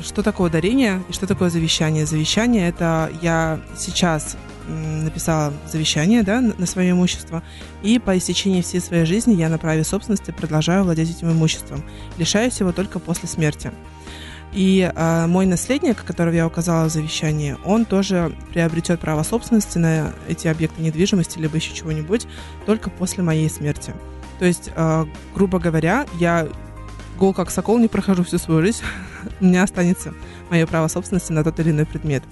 что 0.00 0.22
такое 0.22 0.50
дарение 0.50 1.02
и 1.08 1.12
что 1.12 1.26
такое 1.26 1.50
завещание? 1.50 2.06
Завещание 2.06 2.68
это 2.68 3.12
я 3.20 3.60
сейчас 3.76 4.36
написала 4.68 5.52
завещание 5.70 6.22
да, 6.22 6.40
на 6.40 6.54
на 6.56 6.66
свое 6.66 6.92
имущество, 6.92 7.42
и 7.82 7.98
по 7.98 8.16
истечении 8.16 8.62
всей 8.62 8.80
своей 8.80 9.04
жизни 9.04 9.34
я 9.34 9.48
на 9.48 9.58
праве 9.58 9.84
собственности 9.84 10.30
продолжаю 10.30 10.84
владеть 10.84 11.10
этим 11.10 11.32
имуществом. 11.32 11.82
Лишаюсь 12.18 12.60
его 12.60 12.72
только 12.72 12.98
после 12.98 13.28
смерти. 13.28 13.72
И 14.52 14.90
а, 14.94 15.26
мой 15.28 15.46
наследник, 15.46 16.04
которого 16.04 16.34
я 16.34 16.46
указала 16.46 16.88
в 16.88 16.92
завещании, 16.92 17.56
он 17.64 17.84
тоже 17.84 18.34
приобретет 18.50 19.00
право 19.00 19.22
собственности 19.22 19.78
на 19.78 20.12
эти 20.28 20.48
объекты 20.48 20.82
недвижимости 20.82 21.38
либо 21.38 21.56
еще 21.56 21.72
чего-нибудь 21.72 22.26
только 22.66 22.90
после 22.90 23.22
моей 23.22 23.48
смерти. 23.48 23.94
То 24.38 24.44
есть, 24.44 24.70
а, 24.74 25.06
грубо 25.34 25.60
говоря, 25.60 26.06
я 26.18 26.48
гол 27.16 27.32
как 27.32 27.50
сокол 27.50 27.78
не 27.78 27.86
прохожу 27.86 28.24
всю 28.24 28.38
свою 28.38 28.62
жизнь, 28.62 28.82
у 29.40 29.44
меня 29.44 29.62
останется 29.62 30.14
мое 30.50 30.66
право 30.66 30.88
собственности 30.88 31.32
на 31.32 31.44
тот 31.44 31.60
или 31.60 31.70
иной 31.70 31.86
предмет. 31.86 32.24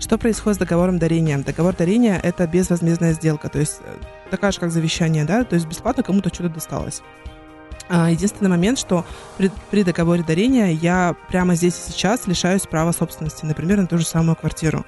Что 0.00 0.16
происходит 0.16 0.56
с 0.56 0.58
договором 0.58 0.98
дарения? 0.98 1.38
Договор 1.38 1.74
дарения– 1.74 2.20
это 2.22 2.46
безвозмездная 2.46 3.12
сделка, 3.12 3.48
то 3.48 3.58
есть 3.58 3.80
э, 3.84 3.96
такая 4.30 4.52
же, 4.52 4.60
как 4.60 4.70
завещание, 4.70 5.24
да, 5.24 5.44
то 5.44 5.54
есть 5.54 5.66
бесплатно 5.66 6.02
кому-то 6.02 6.32
что-то 6.32 6.50
досталось. 6.50 7.02
А, 7.88 8.10
Единственный 8.10 8.50
момент, 8.50 8.78
что 8.78 9.04
при, 9.38 9.50
при 9.70 9.82
договоре 9.82 10.22
дарения 10.22 10.70
я 10.70 11.16
прямо 11.28 11.54
здесь 11.54 11.74
и 11.74 11.92
сейчас 11.92 12.26
лишаюсь 12.26 12.62
права 12.62 12.92
собственности, 12.92 13.44
например, 13.44 13.78
на 13.78 13.86
ту 13.86 13.98
же 13.98 14.04
самую 14.04 14.36
квартиру. 14.36 14.84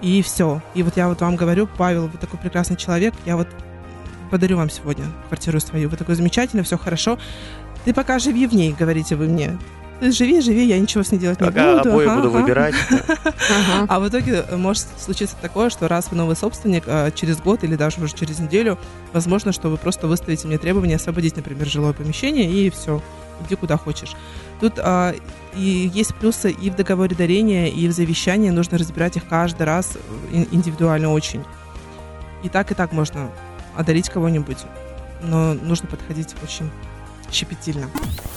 И 0.00 0.22
все. 0.22 0.60
И 0.74 0.82
вот 0.82 0.96
я 0.96 1.08
вот 1.08 1.20
вам 1.20 1.36
говорю, 1.36 1.66
Павел, 1.66 2.08
вы 2.08 2.18
такой 2.18 2.38
прекрасный 2.38 2.76
человек, 2.76 3.14
я 3.24 3.36
вот 3.36 3.48
подарю 4.30 4.56
вам 4.56 4.70
сегодня 4.70 5.06
квартиру 5.28 5.60
свою. 5.60 5.88
Вы 5.88 5.96
такой 5.96 6.14
замечательный, 6.14 6.62
все 6.62 6.78
хорошо. 6.78 7.18
Ты 7.84 7.92
пока 7.92 8.18
живи 8.18 8.46
в 8.46 8.54
ней, 8.54 8.72
говорите 8.72 9.16
вы 9.16 9.26
мне. 9.26 9.58
Ты 10.02 10.10
живи, 10.10 10.40
живи, 10.40 10.66
я 10.66 10.80
ничего 10.80 11.04
с 11.04 11.12
ней 11.12 11.18
делать 11.18 11.40
не 11.40 11.46
Пока 11.46 11.76
буду. 11.76 11.90
обои 11.90 12.06
ага, 12.06 12.16
буду 12.16 12.28
ага. 12.30 12.40
выбирать. 12.40 12.74
Ага. 12.90 13.86
А 13.88 14.00
в 14.00 14.08
итоге 14.08 14.44
э, 14.48 14.56
может 14.56 14.84
случиться 14.98 15.36
такое, 15.40 15.70
что 15.70 15.86
раз 15.86 16.10
вы 16.10 16.16
новый 16.16 16.34
собственник, 16.34 16.82
э, 16.86 17.12
через 17.14 17.40
год 17.40 17.62
или 17.62 17.76
даже 17.76 18.02
уже 18.02 18.12
через 18.12 18.40
неделю, 18.40 18.80
возможно, 19.12 19.52
что 19.52 19.68
вы 19.68 19.76
просто 19.76 20.08
выставите 20.08 20.48
мне 20.48 20.58
требование 20.58 20.96
освободить, 20.96 21.36
например, 21.36 21.68
жилое 21.68 21.92
помещение, 21.92 22.50
и 22.50 22.68
все, 22.70 23.00
иди 23.46 23.54
куда 23.54 23.76
хочешь. 23.76 24.16
Тут 24.58 24.72
а, 24.78 25.14
и 25.54 25.88
есть 25.94 26.16
плюсы 26.16 26.50
и 26.50 26.70
в 26.70 26.74
договоре 26.74 27.14
дарения, 27.14 27.68
и 27.68 27.86
в 27.86 27.92
завещании. 27.92 28.50
Нужно 28.50 28.78
разбирать 28.78 29.16
их 29.16 29.28
каждый 29.28 29.66
раз 29.66 29.92
э, 29.94 30.36
ин- 30.36 30.48
индивидуально 30.50 31.12
очень. 31.12 31.44
И 32.42 32.48
так, 32.48 32.72
и 32.72 32.74
так 32.74 32.90
можно 32.90 33.30
одарить 33.76 34.08
кого-нибудь, 34.08 34.58
но 35.22 35.54
нужно 35.54 35.86
подходить 35.86 36.34
очень 36.42 36.68
щепетильно. 37.32 37.88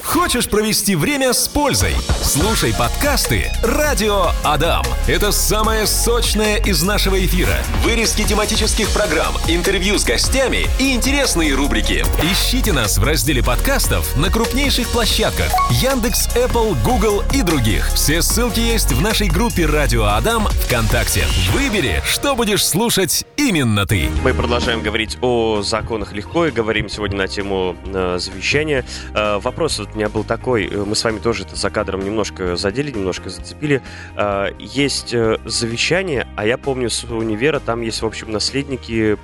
Хочешь 0.04 0.48
провести 0.48 0.96
время 0.96 1.34
с 1.34 1.48
пользой? 1.48 1.94
Слушай 2.24 2.74
подкасты 2.78 3.52
«Радио 3.64 4.28
Адам». 4.44 4.86
Это 5.08 5.32
самое 5.32 5.88
сочное 5.88 6.58
из 6.58 6.84
нашего 6.84 7.24
эфира. 7.26 7.58
Вырезки 7.84 8.24
тематических 8.24 8.90
программ, 8.92 9.34
интервью 9.48 9.98
с 9.98 10.04
гостями 10.06 10.68
и 10.80 10.94
интересные 10.94 11.56
рубрики. 11.56 12.06
Ищите 12.32 12.72
нас 12.72 12.98
в 13.00 13.04
разделе 13.04 13.44
подкастов 13.44 14.16
на 14.16 14.30
крупнейших 14.30 14.88
площадках 14.90 15.52
Яндекс, 15.72 16.28
Apple, 16.36 16.78
Google 16.84 17.24
и 17.34 17.42
других. 17.42 17.92
Все 17.94 18.22
ссылки 18.22 18.60
есть 18.60 18.92
в 18.92 19.02
нашей 19.02 19.28
группе 19.28 19.66
«Радио 19.66 20.06
Адам» 20.06 20.48
ВКонтакте. 20.48 21.26
Выбери, 21.52 22.02
что 22.06 22.36
будешь 22.36 22.64
слушать 22.66 23.26
именно 23.38 23.88
ты. 23.88 24.10
Мы 24.24 24.34
продолжаем 24.34 24.82
говорить 24.82 25.18
о 25.22 25.64
законах 25.64 26.14
легко 26.14 26.46
и 26.46 26.52
говорим 26.52 26.90
сегодня 26.90 27.18
на 27.18 27.28
тему 27.28 27.76
э, 27.86 28.18
завещания. 28.20 28.85
Э, 29.14 29.38
вопрос 29.40 29.80
вот 29.80 29.90
у 29.94 29.96
меня 29.96 30.10
был 30.10 30.24
такой, 30.24 30.68
э, 30.68 30.84
мы 30.84 30.96
с 30.96 31.04
вами 31.04 31.20
тоже 31.20 31.44
это 31.44 31.56
за 31.56 31.70
кадром 31.70 32.04
немножко 32.04 32.56
задели, 32.56 32.92
немножко 32.92 33.30
зацепили. 33.30 33.82
Э, 34.16 34.50
есть 34.60 35.14
э, 35.14 35.38
завещание, 35.46 36.28
а 36.36 36.46
я 36.46 36.58
помню 36.58 36.90
с 36.90 37.04
универа, 37.04 37.60
там 37.60 37.82
есть, 37.82 38.02
в 38.02 38.06
общем, 38.06 38.32
наследники, 38.32 39.18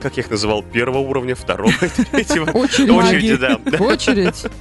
как 0.00 0.16
я 0.16 0.22
их 0.22 0.30
называл, 0.30 0.62
первого 0.62 0.98
уровня, 0.98 1.34
второго, 1.34 1.72
третьего. 2.10 2.50
Очередь. 2.50 2.90
Очереди, 2.90 3.36
да. 3.36 3.60
Очередь. 3.78 4.46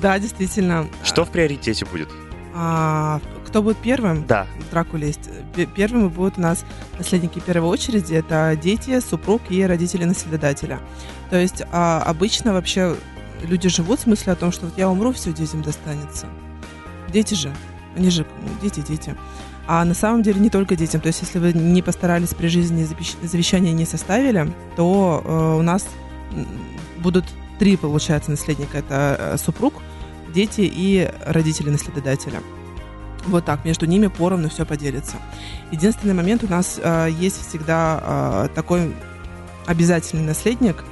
Да, 0.00 0.18
действительно. 0.18 0.88
Что 1.04 1.26
в 1.26 1.30
приоритете 1.30 1.84
будет? 1.84 2.08
А, 2.54 3.20
кто 3.50 3.62
будет 3.62 3.78
первым? 3.78 4.24
Да. 4.26 4.46
в 4.58 4.70
драку 4.70 4.96
лезть. 4.96 5.28
Пе- 5.54 5.66
Первыми 5.66 6.06
будут 6.08 6.38
у 6.38 6.40
нас 6.40 6.64
наследники 6.98 7.40
первой 7.40 7.68
очереди. 7.68 8.14
Это 8.14 8.56
дети, 8.60 9.00
супруг 9.00 9.42
и 9.50 9.62
родители 9.64 10.04
наследодателя. 10.04 10.78
То 11.30 11.36
есть 11.36 11.62
а, 11.72 12.00
обычно 12.06 12.52
вообще 12.52 12.96
люди 13.42 13.68
живут 13.68 13.98
в 13.98 14.02
смысле 14.04 14.34
о 14.34 14.36
том, 14.36 14.52
что 14.52 14.66
вот 14.66 14.78
я 14.78 14.88
умру, 14.88 15.12
все 15.12 15.32
детям 15.32 15.62
достанется. 15.62 16.26
Дети 17.12 17.34
же, 17.34 17.52
они 17.96 18.10
же, 18.10 18.24
дети, 18.62 18.80
дети. 18.86 19.16
А 19.66 19.84
на 19.84 19.94
самом 19.94 20.22
деле 20.22 20.40
не 20.40 20.50
только 20.50 20.76
детям. 20.76 21.00
То 21.00 21.08
есть 21.08 21.20
если 21.20 21.40
вы 21.40 21.52
не 21.52 21.82
постарались 21.82 22.34
при 22.34 22.46
жизни 22.46 22.86
завещание 23.22 23.72
не 23.72 23.84
составили, 23.84 24.52
то 24.76 25.22
э, 25.24 25.58
у 25.58 25.62
нас 25.62 25.88
будут 26.98 27.24
три, 27.58 27.76
получается, 27.76 28.30
наследника. 28.30 28.78
Это 28.78 29.16
э, 29.18 29.36
супруг, 29.38 29.74
дети 30.32 30.62
и 30.62 31.10
родители 31.26 31.70
наследодателя. 31.70 32.40
Вот 33.26 33.44
так, 33.44 33.64
между 33.64 33.86
ними 33.86 34.06
поровну 34.08 34.48
все 34.48 34.64
поделится. 34.64 35.16
Единственный 35.70 36.14
момент 36.14 36.42
у 36.44 36.48
нас 36.48 36.80
э, 36.82 37.08
есть 37.10 37.48
всегда 37.48 38.00
э, 38.02 38.48
такой 38.54 38.94
обязательный 39.66 40.22
наследник, 40.24 40.84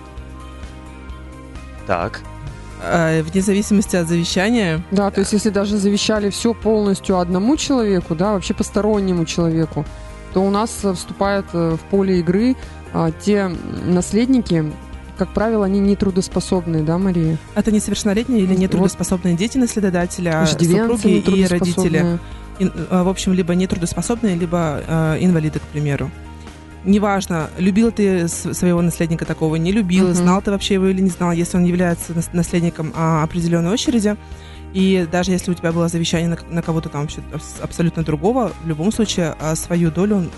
Так. 1.87 2.21
э, 2.83 3.23
вне 3.23 3.41
зависимости 3.41 3.97
от 3.97 4.09
завещания. 4.09 4.83
Да, 4.91 5.11
то 5.11 5.21
есть 5.21 5.33
если 5.33 5.51
даже 5.51 5.79
завещали 5.79 6.31
все 6.31 6.55
полностью 6.55 7.19
одному 7.19 7.57
человеку, 7.57 8.15
да, 8.15 8.33
вообще 8.35 8.55
постороннему 8.55 9.25
человеку, 9.25 9.85
то 10.35 10.43
у 10.43 10.51
нас 10.51 10.71
э, 10.85 10.93
вступают 10.93 11.47
э, 11.55 11.77
в 11.77 11.81
поле 11.91 12.21
игры 12.21 12.57
а, 12.93 13.11
те 13.11 13.51
наследники, 13.85 14.73
как 15.19 15.35
правило, 15.35 15.67
они 15.67 15.81
не 15.81 15.97
трудоспособные, 15.97 16.83
да, 16.83 16.97
Мария? 16.97 17.37
Это 17.55 17.71
несовершеннолетние 17.73 18.41
или 18.43 18.53
Вот. 18.53 18.59
нетрудоспособные 18.59 19.35
дети 19.37 19.59
наследодателя, 19.59 20.47
супруги 20.47 21.09
и 21.09 21.47
родители. 21.47 21.99
нетрудоспособные. 21.99 22.19
Ин- 22.61 22.73
э, 22.91 23.03
в 23.03 23.09
общем, 23.09 23.33
либо 23.35 23.55
нетрудоспособные, 23.55 24.35
либо 24.37 24.83
э, 24.87 25.19
инвалиды, 25.21 25.59
к 25.59 25.63
примеру. 25.63 26.11
Неважно, 26.85 27.51
любил 27.59 27.91
ты 27.91 28.29
своего 28.29 28.81
наследника 28.83 29.25
такого, 29.25 29.57
не 29.57 29.73
любил, 29.73 30.07
Мгм. 30.07 30.15
знал 30.15 30.41
ты 30.43 30.51
вообще 30.53 30.75
его 30.75 30.87
или 30.87 31.01
не 31.03 31.11
знал, 31.11 31.33
если 31.33 31.57
он 31.57 31.65
является 31.65 32.15
нас- 32.15 32.31
наследником 32.33 32.93
а, 32.97 33.25
определенной 33.25 33.71
очереди, 33.73 34.17
и 34.73 35.07
даже 35.11 35.33
если 35.33 35.51
у 35.51 35.55
тебя 35.55 35.73
было 35.73 35.89
завещание 35.89 36.29
на, 36.29 36.39
на 36.51 36.63
кого-то 36.63 36.89
там 36.89 37.03
вообще 37.03 37.21
абс- 37.33 37.57
абсолютно 37.61 38.05
другого, 38.05 38.53
в 38.63 38.69
любом 38.69 38.93
случае 38.93 39.35
а, 39.41 39.57
свою 39.57 39.91
долю 39.91 40.17
он 40.17 40.31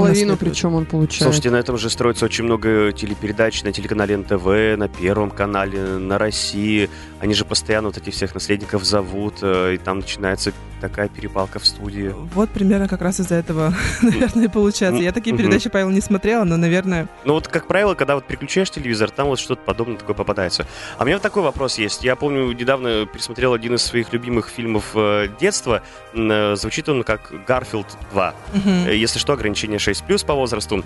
Половину 0.00 0.36
причем 0.36 0.74
он 0.74 0.86
получает. 0.86 1.22
Слушайте, 1.22 1.50
на 1.50 1.56
этом 1.56 1.78
же 1.78 1.90
строится 1.90 2.24
очень 2.24 2.44
много 2.44 2.92
телепередач 2.92 3.62
на 3.62 3.72
телеканале 3.72 4.16
НТВ, 4.16 4.78
на 4.78 4.88
Первом 4.88 5.30
канале, 5.30 5.80
на 5.98 6.18
России. 6.18 6.88
Они 7.20 7.34
же 7.34 7.44
постоянно 7.44 7.88
вот 7.88 7.96
этих 7.96 8.14
всех 8.14 8.34
наследников 8.34 8.84
зовут, 8.84 9.36
э, 9.42 9.74
и 9.74 9.78
там 9.78 9.98
начинается 10.00 10.52
такая 10.80 11.08
перепалка 11.08 11.58
в 11.58 11.66
студии. 11.66 12.14
Вот 12.34 12.50
примерно 12.50 12.86
как 12.88 13.00
раз 13.00 13.20
из-за 13.20 13.36
этого, 13.36 13.74
наверное, 14.02 14.44
и 14.44 14.48
получается. 14.48 15.02
Я 15.02 15.12
такие 15.12 15.36
передачи, 15.36 15.70
Павел, 15.70 15.90
не 15.90 16.00
смотрела, 16.00 16.44
но, 16.44 16.56
наверное, 16.56 17.08
Ну 17.24 17.32
вот, 17.34 17.48
как 17.48 17.66
правило, 17.66 17.94
когда 17.94 18.14
вот 18.14 18.26
переключаешь 18.26 18.70
телевизор, 18.70 19.10
там 19.10 19.28
вот 19.28 19.38
что-то 19.38 19.62
подобное 19.62 19.96
такое 19.96 20.14
попадается. 20.14 20.66
А 20.98 21.02
у 21.02 21.06
меня 21.06 21.16
вот 21.16 21.22
такой 21.22 21.42
вопрос 21.42 21.78
есть. 21.78 22.04
Я 22.04 22.16
помню, 22.16 22.52
недавно 22.52 23.06
пересмотрел 23.06 23.54
один 23.54 23.74
из 23.74 23.82
своих 23.82 24.12
любимых 24.12 24.48
фильмов 24.48 24.90
э, 24.94 25.28
детства. 25.40 25.82
Э, 26.14 26.54
Звучит 26.56 26.88
он 26.88 27.02
как 27.04 27.32
«Гарфилд 27.46 27.86
2». 28.12 28.34
мгм. 28.54 28.70
Э, 28.88 28.96
Если 28.96 29.18
что, 29.18 29.32
ограничение 29.32 29.78
6+, 29.86 30.26
по 30.26 30.34
возрасту. 30.34 30.84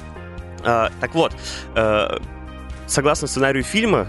А, 0.64 0.90
так 1.00 1.14
вот, 1.14 1.32
э, 1.74 2.18
согласно 2.86 3.28
сценарию 3.28 3.62
фильма, 3.62 4.06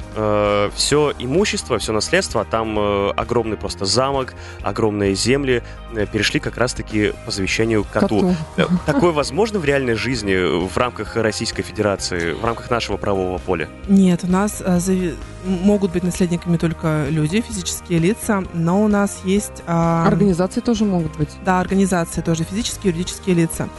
все 0.76 1.14
имущество, 1.20 1.78
все 1.78 1.94
наследство, 1.94 2.44
там 2.44 2.78
э, 2.80 3.12
огромный 3.12 3.56
просто 3.56 3.86
замок, 3.86 4.34
огромные 4.64 5.14
земли 5.14 5.62
э, 5.96 6.06
перешли 6.08 6.40
как 6.40 6.58
раз-таки 6.58 7.14
по 7.26 7.32
завещанию 7.32 7.86
коту. 7.86 8.36
Э, 8.58 8.66
Такое 8.88 9.12
возможно 9.12 9.60
в 9.60 9.66
реальной 9.66 9.94
жизни 9.94 10.34
э, 10.34 10.68
в 10.68 10.76
рамках 10.78 11.16
Российской 11.16 11.62
Федерации, 11.62 12.34
в 12.34 12.44
рамках 12.44 12.70
нашего 12.72 12.98
правового 12.98 13.38
поля? 13.38 13.70
Нет, 13.88 14.22
у 14.24 14.28
нас 14.28 14.62
а, 14.66 14.78
зави- 14.78 15.16
могут 15.46 15.92
быть 15.92 16.04
наследниками 16.04 16.58
только 16.58 17.06
люди, 17.10 17.40
физические 17.42 18.00
лица, 18.00 18.44
но 18.54 18.84
у 18.84 18.88
нас 18.88 19.22
есть... 19.24 19.62
а, 19.68 20.08
Организации 20.08 20.60
тоже 20.60 20.86
могут 20.86 21.16
быть. 21.18 21.30
Да, 21.46 21.60
организации 21.60 22.22
тоже, 22.22 22.44
физические, 22.46 22.92
юридические 22.94 23.36
лица. 23.36 23.70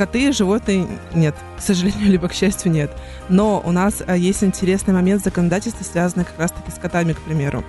Э, 0.00 0.06
Коты, 0.06 0.32
животные 0.32 0.86
нет, 1.14 1.34
к 1.58 1.60
сожалению, 1.60 2.10
либо 2.10 2.28
к 2.28 2.32
счастью 2.32 2.72
нет. 2.72 2.90
Но 3.28 3.62
у 3.64 3.70
нас 3.70 4.02
а, 4.06 4.16
есть 4.16 4.42
интересный 4.42 4.94
момент 4.94 5.22
законодательства, 5.22 5.84
связанный 5.84 6.24
как 6.24 6.38
раз-таки 6.38 6.70
с 6.70 6.78
котами, 6.78 7.12
к 7.12 7.20
примеру. 7.20 7.62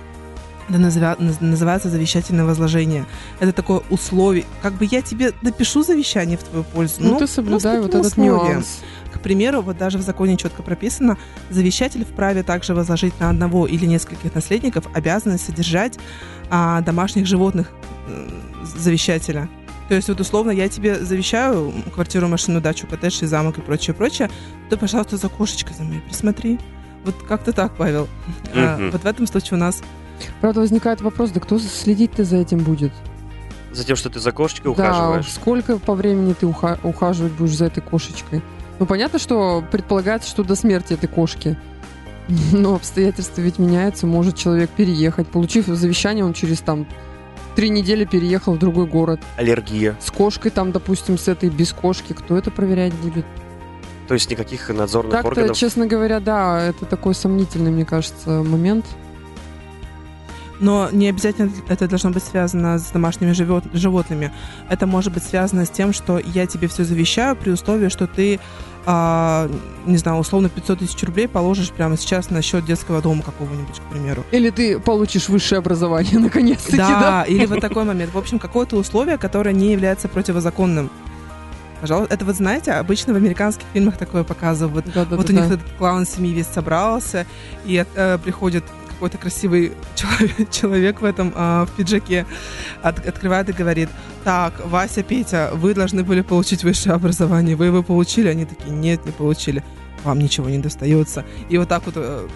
Это 0.68 0.78
называется 0.78 1.90
завещательное 1.90 2.44
возложение. 2.44 3.04
Это 3.40 3.52
такое 3.52 3.82
условие. 3.90 4.44
Как 4.62 4.72
бы 4.74 4.86
я 4.90 5.02
тебе 5.02 5.32
напишу 5.42 5.82
завещание 5.82 6.38
в 6.38 6.44
твою 6.44 6.64
пользу. 6.64 6.94
Ну, 7.00 7.18
ты 7.18 7.26
с 7.26 7.32
соблюдай 7.32 7.80
вот 7.80 7.94
этот 7.94 8.06
условием. 8.06 8.36
нюанс. 8.36 8.80
К 9.12 9.20
примеру, 9.20 9.60
вот 9.60 9.76
даже 9.76 9.98
в 9.98 10.02
законе 10.02 10.36
четко 10.36 10.62
прописано, 10.62 11.18
завещатель 11.50 12.04
вправе 12.04 12.42
также 12.42 12.74
возложить 12.74 13.18
на 13.20 13.28
одного 13.28 13.66
или 13.66 13.84
нескольких 13.84 14.34
наследников 14.34 14.86
обязанность 14.94 15.44
содержать 15.44 15.98
а, 16.48 16.80
домашних 16.80 17.26
животных 17.26 17.72
завещателя. 18.62 19.48
То 19.92 19.96
есть 19.96 20.08
вот 20.08 20.18
условно 20.20 20.50
я 20.52 20.70
тебе 20.70 20.94
завещаю 21.04 21.70
квартиру, 21.94 22.26
машину, 22.26 22.62
дачу, 22.62 22.86
коттедж 22.86 23.22
и 23.24 23.26
замок 23.26 23.58
и 23.58 23.60
прочее, 23.60 23.92
прочее, 23.92 24.30
то, 24.70 24.78
пожалуйста, 24.78 25.18
за 25.18 25.28
кошечкой 25.28 25.76
за 25.76 25.82
мной 25.82 26.00
присмотри. 26.00 26.58
Вот 27.04 27.14
как-то 27.28 27.52
так, 27.52 27.76
Павел. 27.76 28.08
А, 28.54 28.78
Мгм. 28.78 28.90
вот 28.92 29.02
в 29.02 29.06
этом 29.06 29.26
случае 29.26 29.58
у 29.58 29.60
нас 29.60 29.82
Правда, 30.40 30.60
возникает 30.60 31.02
вопрос, 31.02 31.28
да 31.30 31.40
кто 31.40 31.58
следить-то 31.58 32.24
за 32.24 32.38
этим 32.38 32.60
будет? 32.60 32.90
За 33.70 33.84
тем, 33.84 33.96
что 33.96 34.08
ты 34.08 34.18
за 34.18 34.32
кошечкой 34.32 34.74
Да, 34.74 34.82
ухаживаешь. 34.82 35.30
сколько 35.30 35.76
по 35.76 35.94
времени 35.94 36.32
ты 36.32 36.46
уха- 36.46 36.78
ухаживать 36.82 37.32
будешь 37.32 37.54
за 37.58 37.66
этой 37.66 37.82
кошечкой? 37.82 38.40
Ну, 38.78 38.86
понятно, 38.86 39.18
что 39.18 39.62
предполагается, 39.70 40.30
что 40.30 40.42
до 40.42 40.54
смерти 40.56 40.94
этой 40.94 41.06
кошки. 41.06 41.58
Но 42.54 42.76
обстоятельства 42.76 43.42
ведь 43.42 43.58
меняются. 43.58 44.06
Может 44.06 44.38
человек 44.38 44.70
переехать. 44.70 45.28
Получив 45.28 45.66
завещание, 45.66 46.24
он 46.24 46.32
через 46.32 46.60
там 46.60 46.86
три 47.54 47.68
недели 47.70 48.04
переехал 48.04 48.54
в 48.54 48.58
другой 48.58 48.86
город. 48.86 49.20
Аллергия. 49.36 49.96
С 50.00 50.10
кошкой 50.10 50.50
там, 50.50 50.72
допустим, 50.72 51.18
с 51.18 51.28
этой 51.28 51.50
без 51.50 51.72
кошки. 51.72 52.12
Кто 52.12 52.36
это 52.36 52.50
проверять 52.50 52.94
будет? 52.94 53.24
То 54.08 54.14
есть 54.14 54.30
никаких 54.30 54.68
надзорных 54.68 55.12
Так-то, 55.12 55.28
органов. 55.28 55.56
честно 55.56 55.86
говоря, 55.86 56.20
да, 56.20 56.60
это 56.60 56.84
такой 56.86 57.14
сомнительный, 57.14 57.70
мне 57.70 57.84
кажется, 57.84 58.42
момент. 58.42 58.84
Но 60.60 60.88
не 60.92 61.08
обязательно 61.08 61.50
это 61.68 61.88
должно 61.88 62.10
быть 62.10 62.22
связано 62.22 62.78
с 62.78 62.90
домашними 62.92 63.32
живет- 63.32 63.64
животными. 63.72 64.32
Это 64.68 64.86
может 64.86 65.12
быть 65.12 65.24
связано 65.24 65.64
с 65.64 65.70
тем, 65.70 65.92
что 65.92 66.18
я 66.20 66.46
тебе 66.46 66.68
все 66.68 66.84
завещаю 66.84 67.34
при 67.34 67.50
условии, 67.50 67.88
что 67.88 68.06
ты, 68.06 68.38
а, 68.86 69.48
не 69.86 69.96
знаю, 69.96 70.18
условно 70.18 70.48
500 70.48 70.80
тысяч 70.80 71.02
рублей 71.02 71.28
положишь 71.28 71.70
прямо 71.70 71.96
сейчас 71.96 72.30
на 72.30 72.42
счет 72.42 72.64
детского 72.64 73.00
дома 73.00 73.22
какого-нибудь, 73.22 73.78
к 73.80 73.92
примеру. 73.92 74.24
Или 74.32 74.50
ты 74.50 74.78
получишь 74.80 75.28
высшее 75.28 75.58
образование, 75.60 76.18
наконец-таки, 76.18 76.76
Да, 76.76 77.00
да? 77.00 77.22
или 77.24 77.46
вот 77.46 77.60
такой 77.60 77.84
момент. 77.84 78.12
В 78.12 78.18
общем, 78.18 78.38
какое-то 78.38 78.76
условие, 78.76 79.18
которое 79.18 79.52
не 79.54 79.72
является 79.72 80.08
противозаконным. 80.08 80.90
Пожалуйста, 81.80 82.14
это 82.14 82.24
вот 82.24 82.36
знаете, 82.36 82.70
обычно 82.72 83.12
в 83.12 83.16
американских 83.16 83.64
фильмах 83.72 83.96
такое 83.96 84.22
показывают. 84.22 84.86
Да-да-да-да. 84.86 85.16
Вот 85.16 85.28
у 85.30 85.32
них 85.32 85.46
этот 85.46 85.60
клан 85.78 86.06
семьи 86.06 86.32
весь 86.32 86.46
собрался, 86.46 87.26
и 87.64 87.84
э, 87.94 88.18
приходит 88.18 88.62
какой-то 89.02 89.18
красивый 89.18 89.72
человек, 89.96 90.50
человек 90.50 91.00
в 91.00 91.04
этом 91.04 91.32
а, 91.34 91.66
в 91.66 91.72
пиджаке, 91.72 92.24
от- 92.82 93.04
открывает 93.04 93.48
и 93.48 93.52
говорит, 93.52 93.88
так, 94.22 94.54
Вася, 94.66 95.02
Петя, 95.02 95.50
вы 95.54 95.74
должны 95.74 96.04
были 96.04 96.20
получить 96.20 96.62
высшее 96.62 96.94
образование, 96.94 97.56
вы 97.56 97.66
его 97.66 97.82
получили? 97.82 98.28
Они 98.28 98.44
такие, 98.44 98.70
нет, 98.70 99.04
не 99.04 99.10
получили. 99.10 99.64
Вам 100.04 100.20
ничего 100.20 100.48
не 100.48 100.58
достается. 100.58 101.24
И 101.48 101.58
вот 101.58 101.68
так 101.68 101.84
вот 101.84 101.94
э, 101.96 102.28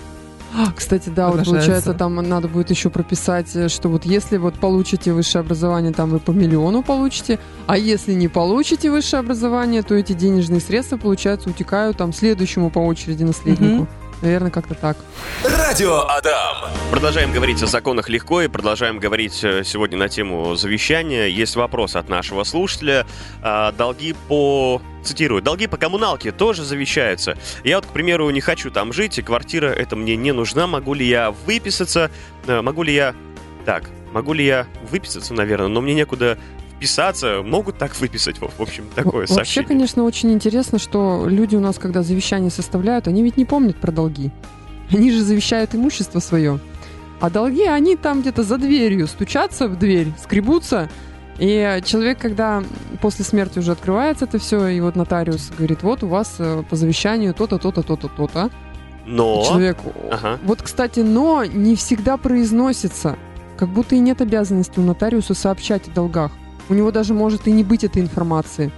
А, 0.57 0.73
Кстати, 0.75 1.09
да, 1.09 1.29
вот 1.29 1.45
получается, 1.45 1.95
там 1.95 2.17
надо 2.17 2.49
будет 2.49 2.71
еще 2.71 2.91
прописать, 2.91 3.55
э, 3.55 3.69
что 3.69 3.89
вот 3.89 4.05
если 4.05 4.37
вот 4.37 4.55
получите 4.55 5.13
высшее 5.13 5.43
образование, 5.43 5.93
там 5.93 6.11
вы 6.11 6.19
по 6.19 6.33
миллиону 6.33 6.83
получите, 6.83 7.39
а 7.69 7.79
если 7.79 8.13
не 8.13 8.27
получите 8.27 8.91
высшее 8.91 9.21
образование, 9.21 9.83
то 9.83 9.95
эти 9.95 10.15
денежные 10.15 10.61
средства, 10.61 10.97
получается, 10.97 11.49
утекают 11.49 11.97
там 11.97 12.13
следующему 12.13 12.71
по 12.71 12.81
очереди 12.81 13.23
наследнику. 13.23 13.83
Мгм. 13.83 13.89
Наверное, 14.23 14.51
как-то 14.51 14.75
так. 14.75 14.97
Радио 15.45 16.01
Адам. 16.09 16.71
Продолжаем 16.91 17.33
говорить 17.33 17.63
о 17.63 17.67
законах 17.67 18.09
легко 18.09 18.41
и 18.41 18.49
продолжаем 18.49 18.99
говорить 18.99 19.45
э, 19.45 19.63
сегодня 19.63 19.99
на 19.99 20.09
тему 20.09 20.55
завещания. 20.57 21.27
Есть 21.27 21.55
вопрос 21.57 21.97
от 21.97 22.09
нашего 22.09 22.45
слушателя. 22.45 23.07
А, 23.43 23.73
Долги 23.73 24.15
по... 24.29 24.81
Цитирую. 25.05 25.41
Долги 25.43 25.67
по 25.69 25.77
коммуналке 25.77 26.33
тоже 26.33 26.65
завещаются. 26.65 27.37
Я 27.63 27.77
вот, 27.77 27.87
к 27.87 27.91
примеру, 27.91 28.29
не 28.31 28.41
хочу 28.41 28.71
там 28.73 28.93
жить, 28.93 29.19
и 29.19 29.23
квартира 29.23 29.67
эта 29.67 29.95
мне 29.95 30.17
не 30.17 30.33
нужна. 30.33 30.67
Могу 30.67 30.95
ли 30.95 31.07
я 31.07 31.31
выписаться? 31.31 32.11
Э, 32.47 32.63
Могу 32.63 32.83
ли 32.83 32.95
я... 32.95 33.15
Так, 33.67 33.85
могу 34.13 34.33
ли 34.33 34.45
я 34.45 34.67
выписаться, 34.91 35.35
наверное, 35.35 35.69
но 35.69 35.81
мне 35.81 35.93
некуда 35.95 36.39
вписаться. 36.77 37.43
Могут 37.43 37.79
так 37.79 37.99
выписать? 37.99 38.37
В 38.39 38.61
общем, 38.61 38.85
такое 38.95 39.21
Вообще, 39.23 39.35
сообщение. 39.35 39.69
конечно, 39.69 40.05
очень 40.05 40.33
интересно, 40.33 40.79
что 40.79 41.27
люди 41.27 41.57
у 41.57 41.61
нас, 41.61 41.79
когда 41.79 42.03
завещание 42.03 42.51
составляют, 42.51 43.09
они 43.09 43.23
ведь 43.23 43.37
не 43.37 43.45
помнят 43.45 43.77
про 43.77 43.91
долги. 43.91 44.31
Они 44.93 45.11
же 45.11 45.23
завещают 45.23 45.75
имущество 45.75 46.21
свое. 46.21 46.61
А 47.21 47.31
долги, 47.31 47.65
они 47.65 47.97
там 47.97 48.21
где-то 48.21 48.43
за 48.43 48.59
дверью 48.59 49.07
стучатся 49.07 49.69
в 49.69 49.79
дверь, 49.79 50.13
скребутся. 50.23 50.89
И 51.39 51.81
человек, 51.85 52.19
когда 52.19 52.63
после 53.01 53.25
смерти 53.25 53.59
уже 53.59 53.73
открывается 53.73 54.25
это 54.25 54.39
все, 54.39 54.69
и 54.69 54.81
вот 54.81 54.97
нотариус 54.97 55.51
говорит, 55.57 55.83
вот 55.83 56.03
у 56.03 56.07
вас 56.07 56.37
э, 56.39 56.63
по 56.69 56.77
завещанию 56.77 57.35
то-то, 57.35 57.59
то-то, 57.59 57.83
то-то, 57.83 58.09
то-то. 58.09 58.51
Но... 59.07 59.45
Человек... 59.47 59.79
Ага. 60.11 60.39
Вот, 60.45 60.63
кстати, 60.63 61.01
но 61.01 61.45
не 61.45 61.77
всегда 61.77 62.17
произносится. 62.17 63.17
Как 63.59 63.69
будто 63.69 63.95
и 63.95 63.99
нет 63.99 64.21
обязанности 64.21 64.79
у 64.79 64.83
нотариуса 64.83 65.35
сообщать 65.35 65.89
о 65.89 65.91
долгах. 65.91 66.33
У 66.69 66.75
него 66.75 66.91
даже 66.91 67.15
может 67.15 67.47
и 67.47 67.53
не 67.53 67.65
быть 67.65 67.85
этой 67.85 68.03
информации. 68.03 68.73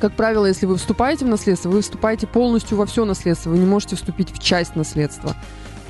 Как 0.00 0.12
правило, 0.12 0.46
если 0.46 0.66
вы 0.66 0.76
вступаете 0.76 1.24
в 1.24 1.28
наследство, 1.28 1.70
вы 1.70 1.82
вступаете 1.82 2.26
полностью 2.26 2.78
во 2.78 2.86
все 2.86 3.04
наследство, 3.04 3.50
вы 3.50 3.58
не 3.58 3.66
можете 3.66 3.96
вступить 3.96 4.32
в 4.32 4.38
часть 4.38 4.76
наследства. 4.76 5.34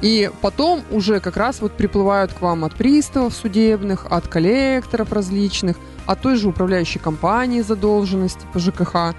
И 0.01 0.31
потом 0.41 0.83
уже 0.91 1.21
как 1.21 1.37
раз 1.37 1.61
вот 1.61 1.73
приплывают 1.73 2.33
к 2.33 2.41
вам 2.41 2.65
от 2.65 2.75
приставов 2.75 3.35
судебных, 3.35 4.07
от 4.09 4.29
коллекторов 4.29 5.13
различных, 5.13 5.77
от 6.07 6.21
той 6.21 6.37
же 6.37 6.49
управляющей 6.49 7.01
компании 7.01 7.61
задолженности 7.61 8.47
по 8.53 8.59
ЖКХ. 8.59 9.15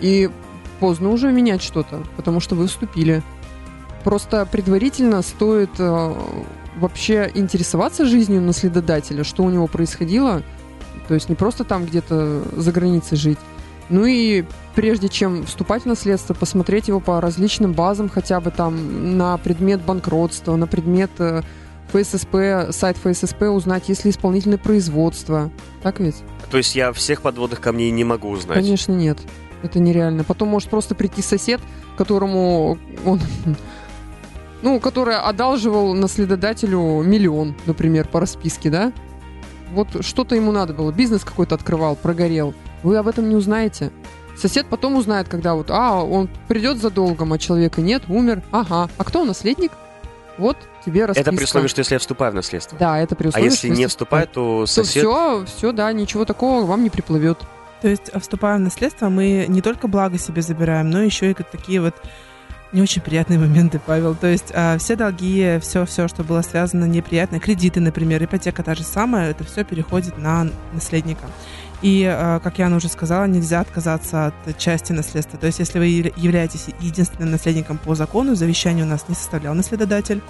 И 0.00 0.30
поздно 0.78 1.10
уже 1.10 1.32
менять 1.32 1.62
что-то, 1.62 2.04
потому 2.16 2.40
что 2.40 2.54
вы 2.54 2.66
вступили. 2.66 3.22
Просто 4.04 4.44
предварительно 4.44 5.22
стоит 5.22 5.70
э, 5.78 6.14
вообще 6.76 7.30
интересоваться 7.34 8.04
жизнью 8.04 8.42
наследодателя, 8.42 9.24
что 9.24 9.42
у 9.42 9.50
него 9.50 9.66
происходило. 9.66 10.42
То 11.08 11.14
есть 11.14 11.28
не 11.28 11.34
просто 11.34 11.64
там 11.64 11.84
где-то 11.84 12.42
за 12.56 12.72
границей 12.72 13.16
жить. 13.16 13.38
Ну 13.90 14.06
и 14.06 14.44
прежде 14.74 15.08
чем 15.08 15.44
вступать 15.44 15.82
в 15.82 15.86
наследство, 15.86 16.34
посмотреть 16.34 16.88
его 16.88 17.00
по 17.00 17.20
различным 17.20 17.72
базам, 17.72 18.08
хотя 18.08 18.40
бы 18.40 18.50
там 18.50 19.18
на 19.18 19.36
предмет 19.38 19.82
банкротства, 19.82 20.56
на 20.56 20.66
предмет 20.66 21.10
э, 21.18 21.42
ФССП, 21.92 22.72
сайт 22.72 22.96
ФССП, 22.96 23.42
узнать, 23.42 23.88
есть 23.88 24.04
ли 24.04 24.10
исполнительное 24.10 24.58
производство. 24.58 25.50
Так 25.82 26.00
ведь? 26.00 26.16
То 26.50 26.56
есть 26.56 26.74
я 26.74 26.92
всех 26.92 27.20
подводных 27.20 27.60
камней 27.60 27.90
не 27.90 28.04
могу 28.04 28.30
узнать. 28.30 28.56
Конечно, 28.56 28.92
нет. 28.92 29.18
Это 29.62 29.78
нереально. 29.78 30.24
Потом 30.24 30.48
может 30.48 30.70
просто 30.70 30.94
прийти 30.94 31.22
сосед, 31.22 31.60
которому 31.96 32.78
он... 33.04 33.20
Ну, 34.62 34.80
который 34.80 35.16
одалживал 35.16 35.92
наследодателю 35.92 37.02
миллион, 37.02 37.54
например, 37.66 38.08
по 38.08 38.18
расписке, 38.18 38.70
да? 38.70 38.92
Вот 39.72 40.04
что-то 40.04 40.34
ему 40.34 40.52
надо 40.52 40.72
было. 40.72 40.92
Бизнес 40.92 41.24
какой-то 41.24 41.54
открывал, 41.54 41.96
прогорел. 41.96 42.54
Вы 42.82 42.96
об 42.96 43.08
этом 43.08 43.28
не 43.28 43.36
узнаете. 43.36 43.90
Сосед 44.36 44.66
потом 44.68 44.96
узнает, 44.96 45.28
когда 45.28 45.54
вот, 45.54 45.70
а, 45.70 46.02
он 46.02 46.28
придет 46.48 46.78
за 46.78 46.90
долгом, 46.90 47.32
а 47.32 47.38
человека 47.38 47.80
нет, 47.80 48.02
умер. 48.08 48.42
Ага. 48.50 48.90
А 48.96 49.04
кто 49.04 49.24
наследник? 49.24 49.72
Вот 50.38 50.56
тебе 50.84 51.06
расписка. 51.06 51.30
Это 51.30 51.36
при 51.36 51.44
условии, 51.44 51.68
что 51.68 51.78
если 51.80 51.94
я 51.94 51.98
вступаю 52.00 52.32
в 52.32 52.34
наследство. 52.34 52.76
Да, 52.78 52.98
это 52.98 53.14
при 53.14 53.26
А 53.26 53.28
условии, 53.28 53.44
если 53.44 53.68
что 53.68 53.68
не 53.68 53.86
вступает, 53.86 54.32
то 54.32 54.60
то 54.62 54.66
сосед... 54.66 55.04
все, 55.04 55.44
все, 55.46 55.72
да, 55.72 55.92
ничего 55.92 56.24
такого 56.24 56.66
вам 56.66 56.82
не 56.82 56.90
приплывет. 56.90 57.38
То 57.80 57.88
есть, 57.88 58.08
а, 58.12 58.18
вступая 58.18 58.56
в 58.56 58.60
наследство, 58.60 59.08
мы 59.08 59.46
не 59.48 59.62
только 59.62 59.86
благо 59.86 60.18
себе 60.18 60.42
забираем, 60.42 60.90
но 60.90 61.02
еще 61.02 61.30
и 61.30 61.34
как 61.34 61.50
такие 61.50 61.80
вот 61.80 61.94
не 62.74 62.82
очень 62.82 63.00
приятные 63.00 63.38
моменты, 63.38 63.80
Павел. 63.84 64.14
То 64.14 64.26
есть 64.26 64.50
а, 64.52 64.76
все 64.78 64.96
долги, 64.96 65.58
все, 65.62 65.86
все, 65.86 66.08
что 66.08 66.24
было 66.24 66.42
связано 66.42 66.84
неприятно, 66.84 67.38
кредиты, 67.38 67.80
например, 67.80 68.22
ипотека 68.22 68.62
та 68.62 68.74
же 68.74 68.82
самая, 68.82 69.30
это 69.30 69.44
все 69.44 69.64
переходит 69.64 70.18
на 70.18 70.48
наследника. 70.72 71.26
И, 71.82 72.04
а, 72.04 72.40
как 72.40 72.58
Яна 72.58 72.76
уже 72.76 72.88
сказала, 72.88 73.26
нельзя 73.26 73.60
отказаться 73.60 74.26
от 74.26 74.58
части 74.58 74.92
наследства. 74.92 75.38
То 75.38 75.46
есть, 75.46 75.60
если 75.60 75.78
вы 75.78 75.86
яв- 75.86 76.12
являетесь 76.16 76.66
единственным 76.80 77.30
наследником 77.30 77.78
по 77.78 77.94
закону, 77.94 78.34
завещание 78.34 78.84
у 78.84 78.88
нас 78.88 79.04
не 79.08 79.14
составлял 79.14 79.54
наследодатель, 79.54 80.20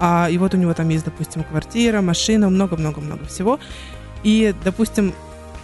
а, 0.00 0.28
и 0.28 0.36
вот 0.36 0.54
у 0.54 0.56
него 0.56 0.74
там 0.74 0.88
есть, 0.88 1.04
допустим, 1.04 1.44
квартира, 1.44 2.00
машина, 2.00 2.50
много-много-много 2.50 3.24
всего. 3.26 3.60
И, 4.24 4.52
допустим, 4.64 5.14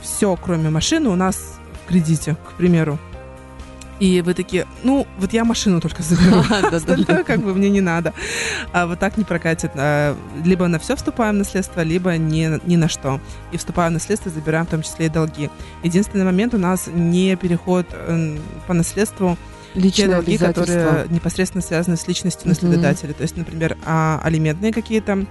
все, 0.00 0.36
кроме 0.36 0.70
машины, 0.70 1.08
у 1.08 1.16
нас 1.16 1.58
в 1.84 1.88
кредите, 1.88 2.36
к 2.36 2.52
примеру. 2.52 3.00
И 4.04 4.20
вы 4.20 4.34
такие, 4.34 4.66
ну, 4.82 5.06
вот 5.18 5.32
я 5.32 5.44
машину 5.44 5.80
только 5.80 6.02
заберу. 6.02 6.42
Остальное 6.72 7.24
как 7.24 7.40
бы 7.40 7.54
мне 7.54 7.70
не 7.70 7.80
надо. 7.80 8.12
А 8.70 8.86
вот 8.86 8.98
так 8.98 9.16
не 9.16 9.24
прокатит. 9.24 9.70
А, 9.76 10.14
Либо 10.44 10.68
на 10.68 10.78
все 10.78 10.94
вступаем 10.94 11.36
в 11.36 11.38
наследство, 11.38 11.80
либо 11.80 12.14
ни, 12.18 12.60
ни 12.68 12.76
на 12.76 12.90
что. 12.90 13.18
И 13.50 13.56
вступая 13.56 13.88
в 13.88 13.94
наследство, 13.94 14.30
забираем 14.30 14.66
в 14.66 14.68
том 14.68 14.82
числе 14.82 15.06
и 15.06 15.08
долги. 15.08 15.48
Единственный 15.82 16.26
момент 16.26 16.52
у 16.52 16.58
нас 16.58 16.86
не 16.92 17.34
переход 17.36 17.86
по 18.66 18.74
наследству 18.74 19.38
те 19.72 19.80
Личные 19.80 20.08
долги, 20.08 20.34
обязательства. 20.34 20.74
которые 20.74 21.08
непосредственно 21.08 21.62
связаны 21.62 21.96
с 21.96 22.06
личностью 22.06 22.46
наследодателя. 22.46 23.14
То 23.14 23.22
есть, 23.22 23.38
например, 23.38 23.78
а, 23.86 24.20
алиментные 24.22 24.72
какие-то 24.72 25.24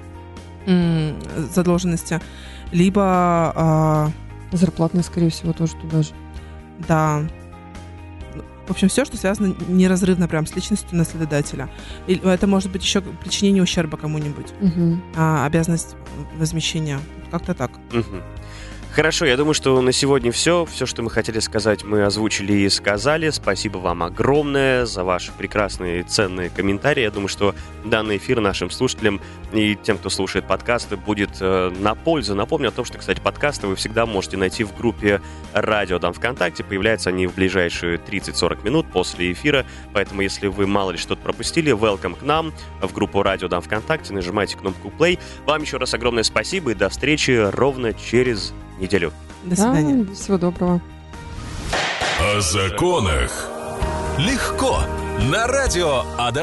задолженности, 1.53 2.19
либо 2.71 3.03
а, 3.55 4.11
Зарплатные, 4.51 5.03
скорее 5.03 5.29
всего, 5.29 5.53
тоже 5.53 5.73
туда 5.75 6.01
же. 6.01 6.09
Да. 6.87 7.23
В 8.67 8.71
общем, 8.71 8.87
все, 8.87 9.03
что 9.05 9.17
связано 9.17 9.55
неразрывно 9.67 10.27
прям 10.27 10.45
с 10.45 10.55
личностью 10.55 10.97
наследодателя. 10.97 11.69
И 12.07 12.15
это 12.15 12.47
может 12.47 12.71
быть 12.71 12.83
еще 12.83 13.01
причинение 13.01 13.61
ущерба 13.61 13.97
кому-нибудь, 13.97 14.47
Мгм. 14.61 15.03
а, 15.15 15.45
обязанность 15.45 15.95
возмещения. 16.37 16.99
Как-то 17.31 17.53
так. 17.53 17.71
Мгм. 17.91 18.21
Хорошо, 18.95 19.25
я 19.25 19.37
думаю, 19.37 19.55
что 19.55 19.81
на 19.81 19.91
сегодня 19.91 20.31
все. 20.31 20.65
Все, 20.65 20.85
что 20.85 21.01
мы 21.01 21.09
хотели 21.09 21.39
сказать, 21.39 21.83
мы 21.83 22.03
озвучили 22.03 22.53
и 22.53 22.69
сказали. 22.69 23.31
Спасибо 23.31 23.79
вам 23.79 24.03
огромное 24.03 24.85
за 24.85 25.03
ваши 25.03 25.31
прекрасные 25.31 26.03
ценные 26.03 26.51
комментарии. 26.51 27.01
Я 27.01 27.09
думаю, 27.09 27.27
что 27.27 27.55
данный 27.83 28.17
эфир 28.17 28.39
нашим 28.39 28.69
слушателям 28.69 29.19
и 29.51 29.75
тем, 29.81 29.97
кто 29.97 30.11
слушает 30.11 30.45
подкасты, 30.45 30.95
будет 30.95 31.31
э, 31.39 31.73
на 31.75 31.95
пользу. 31.95 32.35
Напомню 32.35 32.67
о 32.67 32.71
том, 32.71 32.85
что, 32.85 32.99
кстати, 32.99 33.19
подкасты 33.19 33.65
вы 33.65 33.75
всегда 33.77 34.05
можете 34.05 34.37
найти 34.37 34.63
в 34.63 34.77
группе 34.77 35.21
радио 35.53 35.97
там 35.97 36.13
ВКонтакте. 36.13 36.63
Появляются 36.63 37.09
они 37.09 37.25
в 37.25 37.33
ближайшие 37.33 37.97
30-40 37.97 38.63
минут 38.63 38.85
после 38.93 39.31
эфира. 39.31 39.65
Поэтому, 39.93 40.21
если 40.21 40.45
вы 40.45 40.67
мало 40.67 40.91
ли 40.91 40.99
что-то 40.99 41.23
пропустили, 41.23 41.73
welcome 41.73 42.15
к 42.15 42.21
нам 42.21 42.53
в 42.79 42.93
группу 42.93 43.23
радио 43.23 43.47
там 43.47 43.63
ВКонтакте. 43.63 44.13
Нажимайте 44.13 44.55
кнопку 44.55 44.93
play. 44.95 45.17
Вам 45.47 45.63
еще 45.63 45.77
раз 45.77 45.95
огромное 45.95 46.21
спасибо 46.21 46.69
и 46.69 46.75
до 46.75 46.89
встречи 46.89 47.31
ровно 47.31 47.91
через 47.95 48.53
неделю. 48.79 49.11
До 49.43 49.55
свидания. 49.55 50.03
Да, 50.03 50.13
всего 50.13 50.37
доброго. 50.37 50.81
О 52.19 52.41
законах 52.41 53.49
легко 54.17 54.79
на 55.31 55.47
радио 55.47 56.03
Адам. 56.17 56.41